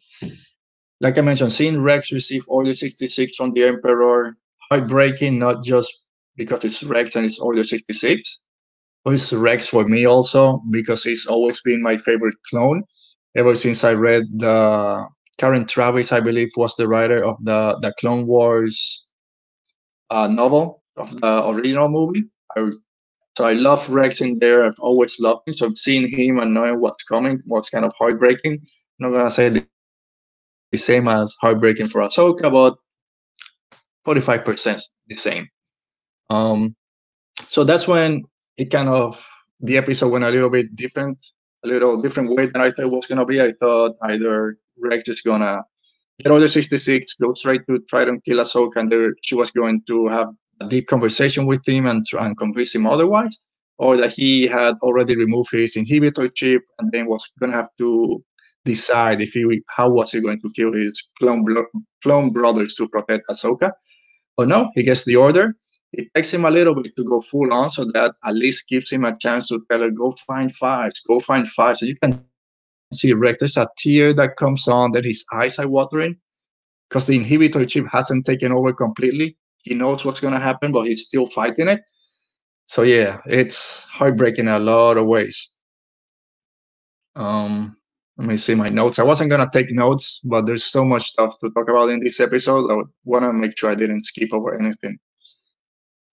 like 1.00 1.18
I 1.18 1.22
mentioned, 1.22 1.54
seeing 1.54 1.82
Rex 1.82 2.12
receive 2.12 2.44
Order 2.48 2.76
66 2.76 3.36
from 3.36 3.54
the 3.54 3.64
Emperor, 3.64 4.36
heartbreaking, 4.70 5.40
not 5.40 5.64
just 5.64 5.92
because 6.36 6.66
it's 6.66 6.84
Rex 6.84 7.16
and 7.16 7.26
it's 7.26 7.40
Order 7.40 7.64
66, 7.64 8.42
but 9.04 9.14
it's 9.14 9.32
Rex 9.32 9.68
for 9.68 9.86
me 9.86 10.06
also 10.06 10.62
because 10.72 11.04
he's 11.04 11.26
always 11.26 11.62
been 11.62 11.82
my 11.82 11.98
favorite 11.98 12.36
clone 12.50 12.84
ever 13.36 13.56
since 13.56 13.84
I 13.84 13.94
read 13.94 14.24
the 14.38 15.08
Karen 15.38 15.66
Traviss, 15.66 16.12
I 16.12 16.20
believe, 16.20 16.52
was 16.56 16.76
the 16.76 16.88
writer 16.88 17.24
of 17.24 17.38
the 17.44 17.78
the 17.82 17.94
Clone 18.00 18.28
Wars 18.28 19.10
uh, 20.10 20.28
novel 20.28 20.84
of 20.96 21.20
the 21.20 21.50
original 21.50 21.90
movie. 21.90 22.26
I 22.56 22.70
so 23.36 23.46
I 23.46 23.54
love 23.54 23.90
Rex 23.90 24.22
in 24.22 24.40
there. 24.40 24.64
I've 24.64 24.80
always 24.80 25.20
loved 25.20 25.48
him. 25.48 25.56
So 25.56 25.74
seeing 25.76 26.08
him 26.08 26.40
and 26.40 26.54
knowing 26.54 26.80
what's 26.80 27.04
coming 27.04 27.42
was 27.48 27.70
kind 27.70 27.86
of 27.86 27.94
heartbreaking. 27.98 28.54
I'm 28.54 29.12
not 29.12 29.18
gonna 29.18 29.32
say 29.32 29.50
the, 29.50 29.68
same 30.76 31.08
as 31.08 31.36
heartbreaking 31.40 31.88
for 31.88 32.02
Ahsoka, 32.02 32.52
but 32.52 32.76
45% 34.08 34.82
the 35.08 35.16
same. 35.16 35.48
Um, 36.32 36.76
so 37.42 37.64
that's 37.64 37.88
when 37.88 38.24
it 38.58 38.72
kind 38.72 38.90
of 38.90 39.24
the 39.60 39.78
episode 39.78 40.10
went 40.12 40.24
a 40.24 40.32
little 40.32 40.50
bit 40.50 40.76
different, 40.76 41.24
a 41.64 41.68
little 41.68 42.02
different 42.02 42.32
way 42.32 42.48
than 42.48 42.62
I 42.62 42.72
thought 42.72 42.92
was 42.92 43.06
gonna 43.06 43.26
be. 43.26 43.40
I 43.42 43.52
thought 43.52 43.96
either 44.04 44.58
Rex 44.78 45.10
is 45.10 45.22
gonna 45.22 45.64
get 46.20 46.32
Order 46.32 46.48
66, 46.48 47.16
go 47.16 47.34
straight 47.34 47.62
to 47.68 47.80
try 47.88 48.06
to 48.06 48.20
kill 48.22 48.40
Ahsoka, 48.40 48.78
and 48.78 48.92
there 48.92 49.14
she 49.24 49.36
was 49.36 49.52
going 49.52 49.84
to 49.88 50.08
have 50.08 50.30
deep 50.70 50.88
conversation 50.88 51.46
with 51.46 51.68
him 51.68 51.86
and 51.86 52.06
try 52.06 52.26
and 52.26 52.38
convince 52.38 52.74
him 52.76 52.86
otherwise, 52.86 53.42
or 53.78 53.98
that 53.98 54.14
he 54.14 54.48
had 54.48 54.76
already 54.82 55.16
removed 55.16 55.52
his 55.52 55.76
inhibitor 55.76 56.34
chip 56.34 56.62
and 56.80 56.92
then 56.92 57.08
was 57.08 57.32
going 57.40 57.52
to 57.52 57.58
have 57.58 57.70
to 57.78 58.24
decide 58.66 59.22
if 59.22 59.34
he 59.34 59.62
how 59.70 59.90
was 59.90 60.12
he 60.12 60.22
going 60.22 60.40
to 60.42 60.52
kill 60.56 60.74
his 60.74 61.10
clone 61.20 61.46
clone 62.02 62.32
brothers 62.32 62.76
to 62.76 62.88
protect 62.88 63.28
Ahsoka. 63.30 63.72
But 64.38 64.48
no, 64.48 64.72
he 64.76 64.84
gets 64.84 65.06
the 65.06 65.16
order. 65.16 65.56
It 65.92 66.08
takes 66.16 66.34
him 66.34 66.46
a 66.46 66.52
little 66.52 66.74
bit 66.74 66.96
to 66.96 67.04
go 67.04 67.22
full 67.22 67.54
on, 67.54 67.70
so 67.70 67.86
that 67.86 68.16
at 68.26 68.36
least 68.36 68.68
gives 68.68 68.92
him 68.92 69.06
a 69.06 69.16
chance 69.18 69.50
to 69.50 69.64
tell 69.70 69.84
her, 69.84 69.92
"Go 69.92 70.16
find 70.26 70.56
five, 70.56 70.92
go 71.08 71.20
find 71.20 71.48
five. 71.48 71.78
So 71.78 71.86
you 71.86 71.96
can 72.02 72.20
see 72.94 73.14
Rex. 73.14 73.40
There's 73.40 73.58
a 73.58 73.70
tear 73.78 74.14
that 74.14 74.38
comes 74.38 74.68
on, 74.68 74.92
that 74.94 75.06
his 75.06 75.24
eyes 75.34 75.60
are 75.60 75.68
watering 75.68 76.18
because 76.90 77.08
the 77.08 77.20
inhibitor 77.20 77.68
chip 77.68 77.86
hasn't 77.92 78.26
taken 78.26 78.52
over 78.52 78.74
completely. 78.74 79.38
He 79.64 79.74
knows 79.74 80.06
what's 80.06 80.20
going 80.20 80.34
to 80.34 80.40
happen, 80.40 80.72
but 80.72 80.88
he's 80.88 81.06
still 81.06 81.28
fighting 81.28 81.68
it. 81.68 81.82
So 82.66 82.84
yeah, 82.84 83.20
it's 83.26 83.84
heartbreaking 83.84 84.48
in 84.48 84.54
a 84.54 84.60
lot 84.60 84.98
of 84.98 85.06
ways. 85.06 85.50
Um, 87.16 87.76
let 88.18 88.28
me 88.28 88.38
see 88.38 88.56
my 88.56 88.70
notes. 88.70 89.00
I 89.00 89.04
wasn't 89.04 89.30
gonna 89.32 89.50
take 89.52 89.72
notes, 89.72 90.20
but 90.24 90.46
there's 90.46 90.64
so 90.64 90.86
much 90.86 91.10
stuff 91.10 91.36
to 91.40 91.50
talk 91.52 91.70
about 91.70 91.90
in 91.90 92.00
this 92.00 92.20
episode. 92.20 92.72
I 92.72 92.84
want 93.06 93.24
to 93.24 93.34
make 93.34 93.58
sure 93.58 93.72
I 93.72 93.76
didn't 93.76 94.04
skip 94.04 94.32
over 94.34 94.58
anything. 94.58 94.98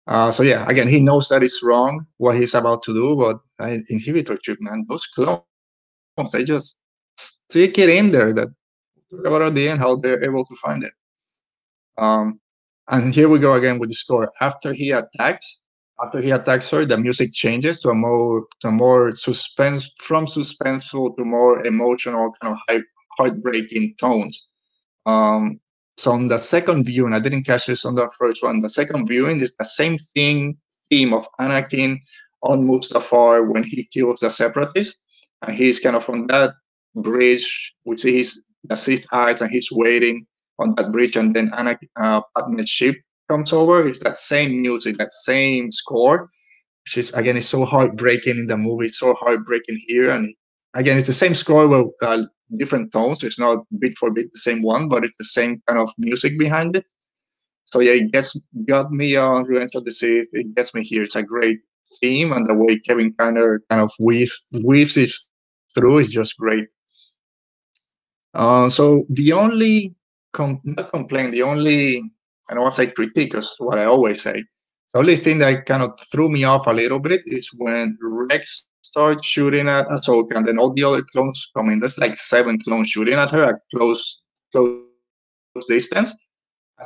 Uh, 0.06 0.30
so 0.30 0.42
yeah, 0.42 0.64
again, 0.68 0.88
he 0.88 1.00
knows 1.00 1.28
that 1.28 1.42
it's 1.42 1.62
wrong 1.62 2.06
what 2.18 2.36
he's 2.36 2.54
about 2.54 2.82
to 2.84 2.94
do, 2.94 3.16
but 3.16 3.40
uh, 3.58 3.78
inhibitor 3.90 4.40
chip, 4.40 4.58
man, 4.60 4.86
those 4.88 5.06
clones, 5.06 5.42
they 6.32 6.44
just 6.44 6.78
stick 7.16 7.78
it 7.78 7.88
in 7.88 8.12
there. 8.12 8.32
That 8.32 8.48
talk 9.10 9.26
about 9.26 9.42
at 9.42 9.54
the 9.54 9.68
end 9.68 9.80
how 9.80 9.96
they're 9.96 10.22
able 10.22 10.44
to 10.44 10.56
find 10.56 10.84
it. 10.84 10.92
Um, 11.98 12.38
and 12.88 13.14
here 13.14 13.28
we 13.28 13.38
go 13.38 13.54
again 13.54 13.78
with 13.78 13.88
the 13.88 13.94
score. 13.94 14.32
After 14.40 14.72
he 14.72 14.90
attacks, 14.90 15.62
after 16.02 16.20
he 16.20 16.30
attacks 16.30 16.70
her, 16.70 16.84
the 16.84 16.96
music 16.96 17.32
changes 17.32 17.80
to 17.80 17.90
a 17.90 17.94
more 17.94 18.46
to 18.60 18.68
a 18.68 18.72
more 18.72 19.14
suspense 19.16 19.90
from 19.98 20.26
suspenseful 20.26 21.16
to 21.16 21.24
more 21.24 21.64
emotional, 21.66 22.32
kind 22.40 22.54
of 22.54 22.60
high, 22.68 22.82
heartbreaking 23.18 23.94
tones. 23.98 24.48
Um, 25.06 25.60
so 25.96 26.12
on 26.12 26.28
the 26.28 26.38
second 26.38 26.84
viewing, 26.84 27.14
I 27.14 27.20
didn't 27.20 27.44
catch 27.44 27.66
this 27.66 27.84
on 27.84 27.94
the 27.94 28.08
first 28.18 28.42
one. 28.42 28.60
The 28.60 28.68
second 28.68 29.06
viewing 29.06 29.40
is 29.40 29.56
the 29.56 29.64
same 29.64 29.96
thing 29.98 30.58
theme 30.90 31.14
of 31.14 31.26
Anakin 31.40 31.98
on 32.42 32.62
Mustafar 32.62 33.50
when 33.50 33.64
he 33.64 33.88
kills 33.92 34.20
the 34.20 34.30
separatist, 34.30 35.02
and 35.42 35.56
he's 35.56 35.80
kind 35.80 35.96
of 35.96 36.08
on 36.08 36.26
that 36.28 36.54
bridge. 36.94 37.74
We 37.84 37.96
see 37.96 38.18
his 38.18 38.44
the 38.64 38.76
Sith 38.76 39.06
eyes, 39.12 39.40
and 39.40 39.50
he's 39.50 39.70
waiting 39.72 40.26
on 40.58 40.74
that 40.76 40.92
bridge, 40.92 41.16
and 41.16 41.34
then 41.34 41.52
Anna 41.56 41.78
uh, 41.96 42.22
Padme's 42.36 42.82
comes 43.28 43.52
over. 43.52 43.86
It's 43.86 44.02
that 44.04 44.18
same 44.18 44.62
music, 44.62 44.98
that 44.98 45.12
same 45.12 45.72
score, 45.72 46.30
which 46.84 46.96
is 46.96 47.12
again 47.14 47.36
it's 47.36 47.46
so 47.46 47.64
heartbreaking 47.64 48.38
in 48.38 48.46
the 48.46 48.56
movie, 48.56 48.88
so 48.88 49.14
heartbreaking 49.14 49.80
here, 49.86 50.10
and 50.10 50.32
again 50.74 50.98
it's 50.98 51.08
the 51.08 51.12
same 51.12 51.34
score 51.34 51.66
with 51.68 51.88
uh, 52.02 52.24
different 52.56 52.92
tones. 52.92 53.22
It's 53.22 53.38
not 53.38 53.64
bit 53.78 53.96
for 53.98 54.10
bit 54.10 54.32
the 54.32 54.38
same 54.38 54.62
one, 54.62 54.88
but 54.88 55.04
it's 55.04 55.18
the 55.18 55.24
same 55.24 55.62
kind 55.66 55.78
of 55.78 55.90
music 55.98 56.38
behind 56.38 56.76
it. 56.76 56.84
So 57.64 57.80
yeah, 57.80 57.92
it 57.92 58.12
gets 58.12 58.38
got 58.66 58.92
me 58.92 59.16
on 59.16 59.44
Revenge 59.44 59.74
of 59.74 59.84
the 59.84 59.92
Sith. 59.92 60.28
It 60.32 60.54
gets 60.54 60.74
me 60.74 60.84
here. 60.84 61.02
It's 61.02 61.16
a 61.16 61.22
great 61.22 61.58
theme, 62.00 62.32
and 62.32 62.46
the 62.46 62.54
way 62.54 62.78
Kevin 62.78 63.12
Kiner 63.14 63.58
kind 63.68 63.82
of 63.82 63.92
weaves 63.98 64.46
weaves 64.64 64.96
it 64.96 65.10
through 65.74 65.98
is 65.98 66.08
just 66.08 66.36
great. 66.38 66.68
Uh, 68.34 68.68
so 68.68 69.04
the 69.08 69.32
only 69.32 69.94
com- 70.36 70.60
not 70.64 70.90
complain. 70.92 71.30
The 71.30 71.42
only 71.42 72.02
I 72.48 72.54
don't 72.54 72.62
want 72.62 72.74
to 72.74 72.82
say 72.82 72.90
critique, 72.92 73.32
because 73.32 73.56
what 73.58 73.78
I 73.78 73.86
always 73.86 74.22
say. 74.22 74.44
The 74.92 75.00
only 75.00 75.16
thing 75.16 75.38
that 75.38 75.66
kind 75.66 75.82
of 75.82 75.90
threw 76.12 76.28
me 76.28 76.44
off 76.44 76.66
a 76.66 76.72
little 76.72 77.00
bit 77.00 77.22
is 77.26 77.50
when 77.58 77.98
Rex 78.00 78.66
starts 78.82 79.26
shooting 79.26 79.68
at 79.68 79.88
Ahsoka, 79.88 80.36
and 80.36 80.46
then 80.46 80.58
all 80.58 80.72
the 80.72 80.84
other 80.84 81.02
clones 81.02 81.50
come 81.56 81.70
in. 81.70 81.80
There's 81.80 81.98
like 81.98 82.16
seven 82.16 82.60
clones 82.62 82.88
shooting 82.88 83.14
at 83.14 83.30
her 83.30 83.44
at 83.44 83.56
close 83.74 84.22
close 84.52 85.66
distance. 85.68 86.14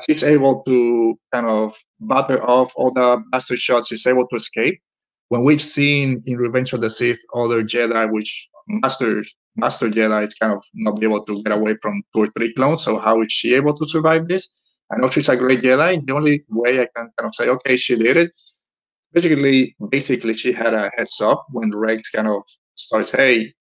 She's 0.06 0.22
able 0.22 0.62
to 0.62 1.18
kind 1.32 1.46
of 1.46 1.76
batter 2.00 2.42
off 2.42 2.72
all 2.76 2.92
the 2.92 3.22
blaster 3.30 3.56
shots. 3.56 3.88
She's 3.88 4.06
able 4.06 4.26
to 4.28 4.36
escape. 4.36 4.80
When 5.28 5.44
we've 5.44 5.62
seen 5.62 6.20
in 6.26 6.38
Revenge 6.38 6.72
of 6.72 6.80
the 6.80 6.90
Sith 6.90 7.20
other 7.34 7.62
Jedi, 7.62 8.10
which 8.10 8.48
masters 8.68 9.34
Master 9.56 9.88
Jedi 9.88 10.26
is 10.26 10.34
kind 10.34 10.52
of 10.52 10.62
not 10.74 11.02
able 11.02 11.24
to 11.24 11.42
get 11.42 11.56
away 11.56 11.76
from 11.82 12.02
two 12.14 12.22
or 12.22 12.26
three 12.28 12.54
clones. 12.54 12.84
So 12.84 12.98
how 12.98 13.20
is 13.22 13.32
she 13.32 13.54
able 13.54 13.76
to 13.76 13.88
survive 13.88 14.28
this? 14.28 14.56
I 14.92 14.96
know 14.96 15.08
she's 15.08 15.28
a 15.28 15.36
great 15.36 15.62
Jedi. 15.62 16.06
The 16.06 16.14
only 16.14 16.44
way 16.48 16.80
I 16.80 16.88
can 16.94 17.10
kind 17.16 17.28
of 17.28 17.34
say, 17.34 17.48
okay, 17.48 17.76
she 17.76 17.96
did 17.96 18.16
it. 18.16 18.32
Basically, 19.12 19.76
basically, 19.88 20.34
she 20.34 20.52
had 20.52 20.74
a 20.74 20.90
heads 20.96 21.20
up 21.20 21.46
when 21.50 21.76
Rex 21.76 22.10
kind 22.10 22.28
of 22.28 22.42
starts, 22.74 23.10
hey, 23.10 23.52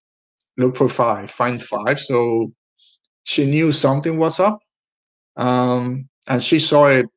look 0.57 0.75
for 0.75 0.89
five, 0.89 1.31
find 1.31 1.61
five. 1.61 1.99
So 1.99 2.51
she 3.23 3.45
knew 3.45 3.71
something 3.71 4.17
was 4.17 4.39
up, 4.39 4.59
um, 5.37 6.07
and 6.27 6.41
she 6.41 6.59
saw 6.59 6.87
it 6.87 7.07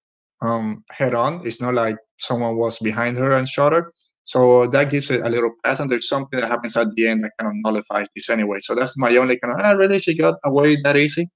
um, 0.40 0.84
head 0.90 1.14
on. 1.14 1.46
It's 1.46 1.60
not 1.60 1.74
like 1.74 1.96
someone 2.18 2.56
was 2.56 2.78
behind 2.78 3.18
her 3.18 3.32
and 3.32 3.48
shot 3.48 3.72
her. 3.72 3.92
So 4.24 4.66
that 4.68 4.90
gives 4.90 5.10
it 5.10 5.22
a 5.22 5.28
little 5.28 5.52
pass, 5.64 5.80
and 5.80 5.90
there's 5.90 6.08
something 6.08 6.40
that 6.40 6.48
happens 6.48 6.76
at 6.76 6.94
the 6.94 7.08
end 7.08 7.24
that 7.24 7.32
kind 7.38 7.50
of 7.50 7.54
nullifies 7.64 8.08
this 8.14 8.30
anyway. 8.30 8.60
So 8.60 8.74
that's 8.74 8.96
my 8.96 9.16
only 9.16 9.38
kind 9.38 9.54
of, 9.54 9.60
ah, 9.64 9.72
really, 9.72 9.98
she 9.98 10.16
got 10.16 10.36
away 10.44 10.76
that 10.82 10.96
easy, 10.96 11.28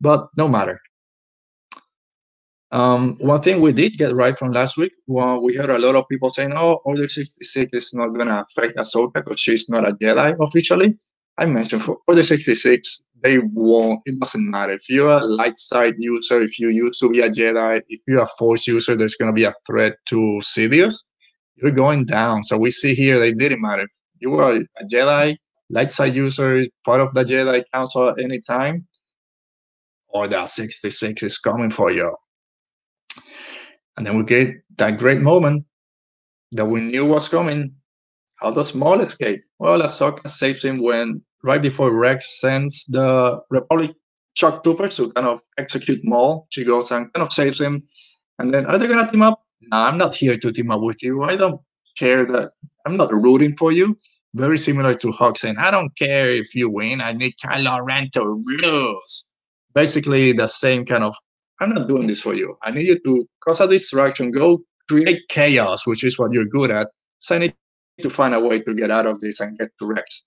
but 0.00 0.28
no 0.36 0.48
matter. 0.48 0.80
Um, 2.72 3.16
one 3.20 3.40
thing 3.40 3.60
we 3.60 3.72
did 3.72 3.92
get 3.98 4.12
right 4.14 4.36
from 4.36 4.50
last 4.50 4.76
week, 4.76 4.90
well, 5.06 5.40
we 5.40 5.54
heard 5.54 5.70
a 5.70 5.78
lot 5.78 5.94
of 5.94 6.08
people 6.08 6.30
saying, 6.30 6.54
"Oh, 6.56 6.80
Order 6.84 7.06
66 7.06 7.70
is 7.72 7.94
not 7.94 8.08
going 8.08 8.26
to 8.26 8.44
affect 8.44 8.76
Ahsoka 8.76 9.14
because 9.14 9.38
she's 9.38 9.68
not 9.68 9.88
a 9.88 9.92
Jedi 9.92 10.36
officially." 10.40 10.98
I 11.38 11.46
mentioned 11.46 11.84
for 11.84 11.98
Order 12.08 12.24
66, 12.24 13.02
they 13.22 13.38
won't. 13.38 14.00
It 14.06 14.18
doesn't 14.18 14.50
matter 14.50 14.72
if 14.72 14.90
you're 14.90 15.08
a 15.08 15.24
light 15.24 15.56
side 15.56 15.94
user, 15.98 16.42
if 16.42 16.58
you 16.58 16.68
used 16.68 16.98
to 17.00 17.10
be 17.10 17.20
a 17.20 17.30
Jedi, 17.30 17.80
if 17.88 18.00
you're 18.08 18.22
a 18.22 18.26
Force 18.38 18.66
user, 18.66 18.96
there's 18.96 19.14
going 19.14 19.30
to 19.30 19.40
be 19.40 19.44
a 19.44 19.54
threat 19.68 19.96
to 20.06 20.16
Sidious 20.42 21.04
you're 21.56 21.70
going 21.70 22.04
down. 22.04 22.44
So 22.44 22.58
we 22.58 22.70
see 22.70 22.94
here 22.94 23.18
they 23.18 23.32
didn't 23.32 23.60
matter. 23.60 23.88
You 24.18 24.30
were 24.30 24.60
a 24.80 24.84
Jedi, 24.84 25.36
light 25.70 25.92
side 25.92 26.14
user, 26.14 26.66
part 26.84 27.00
of 27.00 27.14
the 27.14 27.24
Jedi 27.24 27.64
Council 27.72 28.08
at 28.08 28.20
any 28.20 28.40
time, 28.40 28.86
or 30.08 30.28
that 30.28 30.48
66 30.48 31.22
is 31.22 31.38
coming 31.38 31.70
for 31.70 31.90
you. 31.90 32.14
And 33.96 34.06
then 34.06 34.16
we 34.16 34.24
get 34.24 34.54
that 34.76 34.98
great 34.98 35.20
moment 35.20 35.64
that 36.52 36.66
we 36.66 36.80
knew 36.80 37.06
was 37.06 37.28
coming. 37.28 37.74
How 38.40 38.50
does 38.50 38.74
Maul 38.74 39.00
escape? 39.00 39.40
Well, 39.58 39.80
Ahsoka 39.80 40.28
saves 40.28 40.64
him 40.64 40.82
when 40.82 41.22
right 41.42 41.62
before 41.62 41.96
Rex 41.96 42.40
sends 42.40 42.84
the 42.86 43.40
Republic 43.50 43.94
shock 44.34 44.64
troopers 44.64 44.96
to 44.96 45.12
kind 45.12 45.28
of 45.28 45.40
execute 45.58 46.00
Maul, 46.02 46.46
she 46.50 46.64
goes 46.64 46.90
and 46.90 47.12
kind 47.12 47.24
of 47.24 47.32
saves 47.32 47.60
him. 47.60 47.80
And 48.38 48.52
then 48.52 48.66
are 48.66 48.78
they 48.78 48.88
gonna 48.88 49.10
team 49.10 49.22
up? 49.22 49.43
No, 49.70 49.78
I'm 49.78 49.98
not 49.98 50.14
here 50.14 50.36
to 50.36 50.52
team 50.52 50.70
up 50.70 50.80
with 50.80 51.02
you. 51.02 51.22
I 51.22 51.36
don't 51.36 51.60
care 51.96 52.24
that 52.26 52.52
I'm 52.86 52.96
not 52.96 53.12
rooting 53.12 53.56
for 53.56 53.72
you. 53.72 53.96
Very 54.34 54.58
similar 54.58 54.94
to 54.94 55.08
Hux 55.08 55.38
saying, 55.38 55.56
I 55.58 55.70
don't 55.70 55.96
care 55.96 56.26
if 56.26 56.54
you 56.54 56.68
win. 56.68 57.00
I 57.00 57.12
need 57.12 57.34
Kylo 57.44 57.84
Ren 57.84 58.10
to 58.14 58.42
lose. 58.44 59.30
Basically, 59.74 60.32
the 60.32 60.46
same 60.46 60.84
kind 60.84 61.04
of. 61.04 61.14
I'm 61.60 61.72
not 61.72 61.86
doing 61.88 62.08
this 62.08 62.20
for 62.20 62.34
you. 62.34 62.58
I 62.62 62.72
need 62.72 62.86
you 62.86 62.98
to 62.98 63.28
cause 63.44 63.60
a 63.60 63.68
distraction. 63.68 64.32
Go 64.32 64.64
create 64.88 65.22
chaos, 65.28 65.86
which 65.86 66.02
is 66.02 66.18
what 66.18 66.32
you're 66.32 66.44
good 66.44 66.70
at. 66.70 66.90
So 67.20 67.36
I 67.36 67.38
need 67.38 67.54
to 68.02 68.10
find 68.10 68.34
a 68.34 68.40
way 68.40 68.60
to 68.60 68.74
get 68.74 68.90
out 68.90 69.06
of 69.06 69.20
this 69.20 69.38
and 69.40 69.56
get 69.56 69.70
to 69.78 69.86
Rex. 69.86 70.26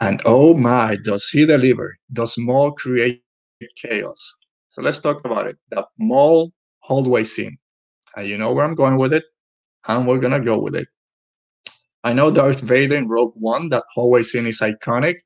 And 0.00 0.20
oh 0.24 0.54
my, 0.54 0.96
does 1.04 1.28
he 1.28 1.46
deliver? 1.46 1.96
Does 2.12 2.36
Maul 2.36 2.72
create 2.72 3.22
chaos? 3.76 4.36
So 4.68 4.82
let's 4.82 5.00
talk 5.00 5.24
about 5.24 5.46
it. 5.46 5.56
The 5.70 5.86
Maul 5.98 6.52
hallway 6.80 7.24
scene. 7.24 7.58
And 8.16 8.26
you 8.26 8.38
know 8.38 8.52
where 8.52 8.64
I'm 8.64 8.74
going 8.74 8.96
with 8.96 9.12
it, 9.12 9.24
and 9.86 10.06
we're 10.06 10.18
gonna 10.18 10.40
go 10.40 10.58
with 10.58 10.76
it. 10.76 10.88
I 12.04 12.12
know 12.12 12.30
Darth 12.30 12.60
Vader 12.60 12.96
in 12.96 13.08
Rogue 13.08 13.34
One, 13.34 13.68
that 13.70 13.84
hallway 13.94 14.22
scene 14.22 14.46
is 14.46 14.60
iconic, 14.60 15.16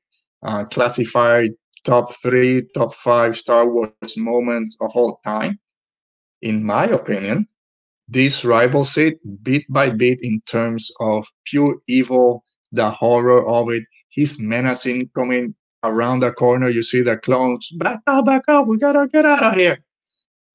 uh, 0.41 0.65
classified 0.65 1.51
top 1.83 2.13
three, 2.15 2.63
top 2.73 2.93
five 2.95 3.37
Star 3.37 3.69
Wars 3.69 4.17
moments 4.17 4.77
of 4.81 4.91
all 4.95 5.19
time. 5.23 5.59
In 6.41 6.65
my 6.65 6.85
opinion, 6.85 7.47
this 8.07 8.43
rivals 8.43 8.97
it 8.97 9.19
bit 9.43 9.63
by 9.69 9.89
bit 9.89 10.19
in 10.21 10.41
terms 10.45 10.91
of 10.99 11.27
pure 11.45 11.77
evil, 11.87 12.43
the 12.71 12.89
horror 12.89 13.47
of 13.47 13.69
it. 13.69 13.83
He's 14.09 14.39
menacing 14.39 15.09
coming 15.15 15.55
around 15.83 16.19
the 16.19 16.31
corner. 16.31 16.69
You 16.69 16.83
see 16.83 17.01
the 17.01 17.17
clones, 17.17 17.69
back 17.77 17.99
up, 18.07 18.25
back 18.25 18.43
up, 18.47 18.67
we 18.67 18.77
gotta 18.77 19.07
get 19.07 19.25
out 19.25 19.43
of 19.43 19.55
here. 19.55 19.77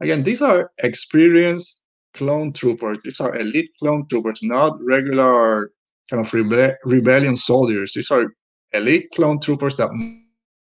Again, 0.01 0.23
these 0.23 0.43
are 0.43 0.71
experienced 0.79 1.83
clone 2.19 2.53
troopers. 2.53 2.99
These 3.05 3.21
are 3.21 3.35
elite 3.37 3.71
clone 3.79 4.07
troopers, 4.09 4.43
not 4.43 4.77
regular 4.83 5.71
kind 6.11 6.21
of 6.25 6.31
rebe- 6.33 6.77
rebellion 6.85 7.37
soldiers. 7.37 7.93
These 7.95 8.11
are 8.11 8.35
elite 8.73 9.09
clone 9.15 9.41
troopers 9.41 9.77
that 9.77 9.91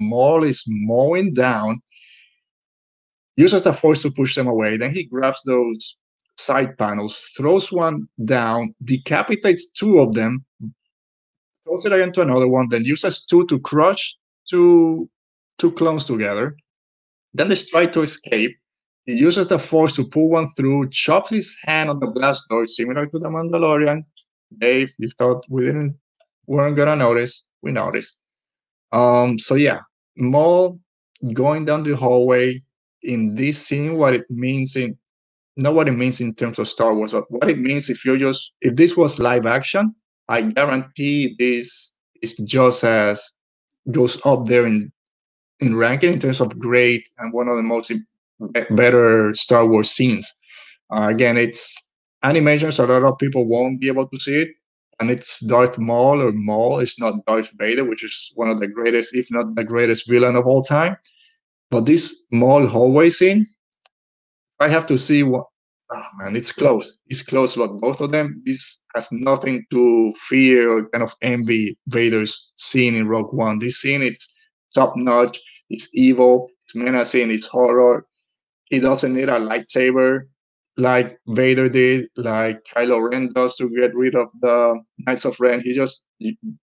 Maul 0.01 0.45
is 0.45 0.65
mowing 0.67 1.33
down, 1.33 1.81
uses 3.37 3.63
the 3.65 3.73
force 3.73 4.03
to 4.03 4.11
push 4.11 4.35
them 4.35 4.49
away. 4.49 4.77
Then 4.77 4.93
he 4.93 5.05
grabs 5.05 5.43
those 5.45 5.97
side 6.37 6.77
panels, 6.77 7.17
throws 7.37 7.73
one 7.73 8.09
down, 8.25 8.75
decapitates 8.85 9.71
two 9.71 10.01
of 10.01 10.15
them, 10.15 10.45
throws 11.65 11.87
it 11.87 11.93
again 11.93 12.13
to 12.13 12.23
another 12.23 12.49
one, 12.49 12.69
then 12.71 12.85
uses 12.85 13.25
two 13.25 13.47
to 13.47 13.59
crush 13.61 14.17
two 14.51 15.09
two 15.59 15.73
clones 15.73 16.05
together. 16.05 16.57
Then 17.35 17.49
they 17.49 17.57
try 17.57 17.87
to 17.87 18.03
escape. 18.03 18.57
He 19.07 19.15
uses 19.15 19.47
the 19.47 19.59
force 19.59 19.95
to 19.97 20.05
pull 20.05 20.31
one 20.31 20.51
through, 20.57 20.91
chops 20.91 21.31
his 21.31 21.57
hand 21.63 21.89
on 21.89 22.01
the 22.01 22.09
blast 22.09 22.49
door, 22.49 22.67
similar 22.67 23.07
to 23.07 23.19
the 23.19 23.29
Mandalorian. 23.29 24.03
Dave, 24.59 24.93
you 24.99 25.09
thought 25.11 25.45
we 25.49 25.67
didn't 25.67 25.97
weren't 26.47 26.77
gonna 26.77 26.97
notice. 26.97 27.45
We 27.63 27.73
noticed. 27.73 28.19
Um, 28.93 29.39
so 29.39 29.55
yeah, 29.55 29.81
Maul 30.17 30.81
going 31.33 31.65
down 31.65 31.85
the 31.85 31.97
hallway 31.97 32.63
in 33.03 33.35
this 33.35 33.65
scene, 33.65 33.97
what 33.97 34.15
it 34.15 34.29
means 34.29 34.77
in 34.77 34.99
not 35.57 35.75
what 35.75 35.89
it 35.89 35.93
means 35.93 36.21
in 36.21 36.35
terms 36.35 36.59
of 36.59 36.69
Star 36.69 36.95
Wars, 36.95 37.13
but 37.13 37.31
what 37.31 37.49
it 37.49 37.59
means 37.59 37.89
if 37.89 38.05
you're 38.05 38.19
just 38.19 38.57
if 38.61 38.77
this 38.77 38.97
was 38.97 39.19
live 39.19 39.47
action, 39.47 39.95
I 40.29 40.43
guarantee 40.43 41.37
this 41.39 41.97
is 42.23 42.37
just 42.37 42.85
as 42.85 43.33
goes 43.91 44.21
up 44.27 44.47
there 44.47 44.67
in 44.67 44.93
in 45.61 45.77
ranking 45.77 46.13
in 46.13 46.19
terms 46.19 46.41
of 46.41 46.59
great 46.59 47.09
and 47.19 47.33
one 47.33 47.49
of 47.49 47.57
the 47.57 47.63
most 47.63 47.91
better 48.71 49.35
Star 49.35 49.67
Wars 49.67 49.91
scenes. 49.91 50.33
Uh, 50.91 51.09
again, 51.09 51.37
it's 51.37 51.77
animation, 52.23 52.73
so 52.73 52.85
a 52.85 52.87
lot 52.87 53.03
of 53.03 53.19
people 53.19 53.47
won't 53.47 53.81
be 53.81 53.89
able 53.89 54.07
to 54.07 54.21
see 54.21 54.43
it. 54.43 54.49
And 54.99 55.11
it's 55.11 55.41
Darth 55.41 55.79
Maul 55.79 56.23
or 56.23 56.33
Maul. 56.33 56.79
It's 56.81 56.99
not 56.99 57.25
Darth 57.27 57.51
Vader, 57.59 57.85
which 57.85 58.03
is 58.03 58.33
one 58.35 58.49
of 58.49 58.61
the 58.61 58.69
greatest, 58.69 59.15
if 59.15 59.27
not 59.31 59.55
the 59.55 59.65
greatest 59.65 60.09
villain 60.09 60.37
of 60.37 60.47
all 60.47 60.63
time. 60.63 60.97
But 61.71 61.85
this 61.85 62.25
Maul 62.33 62.67
hallway 62.67 63.11
scene, 63.11 63.47
I 64.61 64.69
have 64.69 64.87
to 64.87 64.97
see 64.97 65.23
what. 65.23 65.47
Oh 65.93 66.07
man, 66.19 66.35
it's 66.35 66.51
close. 66.51 66.99
It's 67.07 67.23
close, 67.23 67.55
but 67.55 67.79
both 67.79 68.01
of 68.01 68.11
them, 68.11 68.43
this 68.45 68.85
has 68.97 69.13
nothing 69.13 69.65
to 69.71 70.13
fear 70.29 70.69
or 70.69 70.89
kind 70.89 71.05
of 71.05 71.15
envy 71.23 71.77
Vader's 71.87 72.53
scene 72.57 72.97
in 72.97 73.07
Rogue 73.07 73.33
One. 73.33 73.61
This 73.61 73.81
scene, 73.81 74.03
it's 74.03 74.35
top 74.75 74.97
notch. 74.97 75.39
It's 75.71 75.89
evil. 75.95 76.49
It's 76.65 76.75
menacing. 76.75 77.31
It's 77.31 77.47
horror. 77.47 78.05
He 78.67 78.81
doesn't 78.81 79.15
need 79.15 79.29
a 79.29 79.39
lightsaber 79.39 80.27
like 80.77 81.19
Vader 81.29 81.69
did, 81.69 82.09
like 82.17 82.65
Kylo 82.65 83.11
Ren 83.11 83.33
does 83.33 83.57
to 83.57 83.71
get 83.71 83.95
rid 83.95 84.15
of 84.15 84.31
the 84.41 84.81
Knights 84.99 85.25
of 85.25 85.39
Ren. 85.41 85.61
He 85.61 85.75
just 85.75 86.05